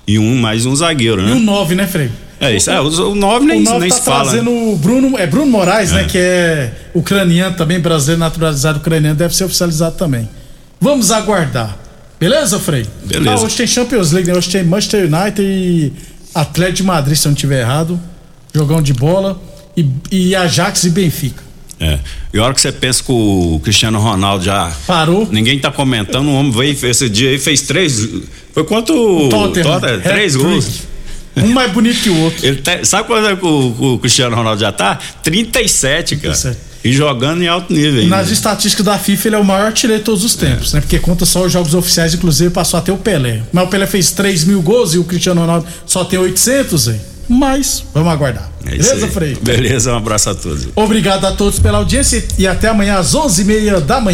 E 0.07 0.19
um 0.19 0.37
mais 0.37 0.67
um 0.67 0.75
zagueiro, 0.77 1.23
E 1.23 1.25
né? 1.27 1.33
o 1.33 1.41
9, 1.41 1.75
né, 1.75 1.87
Frei? 1.87 2.11
É 2.41 2.55
isso, 2.55 2.71
é, 2.71 2.79
o, 2.81 3.15
nove 3.15 3.47
nem, 3.47 3.61
o 3.61 3.65
Nove 3.65 3.79
nem 3.81 3.89
tá 3.89 3.97
se 3.97 4.03
fala. 4.03 4.23
trazendo 4.25 4.51
né? 4.51 4.73
o 4.73 4.77
Bruno, 4.77 5.17
é 5.17 5.27
Bruno 5.27 5.47
Moraes, 5.51 5.93
É. 5.93 5.95
né? 5.95 6.05
Que 6.05 6.19
é 6.19 6.73
ucraniano 6.93 7.57
também, 7.57 7.81
brasileiro 7.81 8.21
naturalizado 8.21 8.81
ucraniano, 8.81 9.15
deve 9.17 9.35
ser 9.35 9.45
oficializado 9.45 9.97
também. 9.97 10.29
Vamos 10.81 11.11
aguardar. 11.11 11.79
Beleza, 12.21 12.59
Frei? 12.59 12.87
Beleza. 13.05 13.31
Ah, 13.31 13.41
hoje 13.45 13.57
tem 13.57 13.67
Champions 13.67 14.13
League, 14.13 14.31
né? 14.31 14.37
Hoje 14.37 14.51
tem 14.51 14.63
Manchester 14.65 15.05
United 15.13 15.43
e 15.43 15.93
Atlético 16.35 16.77
de 16.79 16.83
Madrid, 16.83 17.17
se 17.17 17.27
eu 17.27 17.31
não 17.31 17.35
estiver 17.35 17.61
errado. 17.61 17.99
Jogão 18.53 18.83
de 18.83 18.93
bola. 18.93 19.41
E, 19.77 19.87
e 20.11 20.37
Ajax 20.37 20.85
e 20.85 20.91
Benfica. 20.91 21.43
É. 21.81 21.99
E 22.33 22.39
a 22.39 22.45
hora 22.45 22.55
que 22.55 22.61
você 22.61 22.71
pensa 22.73 23.03
que 23.03 23.11
o 23.13 23.61
Cristiano 23.63 23.99
Ronaldo 23.99 24.45
já. 24.45 24.73
Parou. 24.87 25.29
Ninguém 25.31 25.59
tá 25.59 25.71
comentando, 25.71 26.29
o 26.29 26.35
homem 26.35 26.53
veio 26.53 26.77
esse 26.91 27.09
dia 27.09 27.31
aí, 27.31 27.39
fez 27.39 27.63
três. 27.63 28.09
Foi 28.53 28.65
quanto? 28.65 28.93
o 28.95 29.29
Tottenham. 29.29 29.81
três 30.03 30.37
gols. 30.37 30.83
Um 31.37 31.49
mais 31.49 31.73
bonito 31.73 32.01
que 32.01 32.11
o 32.11 32.17
outro. 32.21 32.47
Ele 32.47 32.63
tá- 32.63 32.85
sabe 32.85 33.09
quando 33.09 33.27
é 33.29 33.35
que 33.35 33.45
o, 33.45 33.95
o 33.95 33.99
Cristiano 33.99 34.37
Ronaldo 34.37 34.61
já 34.61 34.71
tá? 34.71 34.99
37, 35.23 36.17
cara. 36.17 36.33
37. 36.35 36.75
E 36.85 36.93
jogando 36.93 37.43
em 37.43 37.49
alto 37.49 37.73
nível. 37.73 38.03
ainda. 38.03 38.17
Nas 38.17 38.31
estatísticas 38.31 38.85
da 38.85 38.99
FIFA, 38.99 39.29
ele 39.29 39.37
é 39.37 39.39
o 39.39 39.45
maior 39.45 39.67
artilheiro 39.67 40.01
de 40.01 40.05
todos 40.05 40.23
os 40.23 40.37
tempos, 40.37 40.73
né? 40.75 40.81
Porque 40.81 40.99
conta 40.99 41.25
só 41.25 41.43
os 41.43 41.51
jogos 41.53 41.75
oficiais, 41.75 42.13
inclusive 42.15 42.51
passou 42.51 42.79
até 42.79 42.93
o 42.93 42.99
Pelé. 42.99 43.43
Mas 43.53 43.65
o 43.65 43.69
Pelé 43.69 43.87
fez 43.87 44.11
3 44.13 44.45
mil 44.45 44.61
gols 44.63 44.95
e 44.95 44.99
o 44.99 45.05
Cristiano 45.05 45.41
Ronaldo 45.41 45.67
só 45.87 46.05
tem 46.05 46.19
800, 46.19 46.89
hein? 46.89 47.01
Mas, 47.29 47.85
vamos 47.93 48.13
aguardar. 48.13 48.51
É 48.67 48.71
Beleza. 48.71 49.09
Frei? 49.09 49.37
Beleza, 49.41 49.93
um 49.93 49.97
abraço 49.97 50.31
a 50.31 50.35
todos. 50.35 50.69
Obrigado 50.75 51.25
a 51.27 51.33
todos 51.33 51.59
pela 51.59 51.79
audiência 51.79 52.25
e 52.39 52.47
até 52.47 52.69
amanhã 52.69 52.99
às 52.99 53.15
11h30 53.15 53.81
da 53.81 54.01
manhã. 54.01 54.13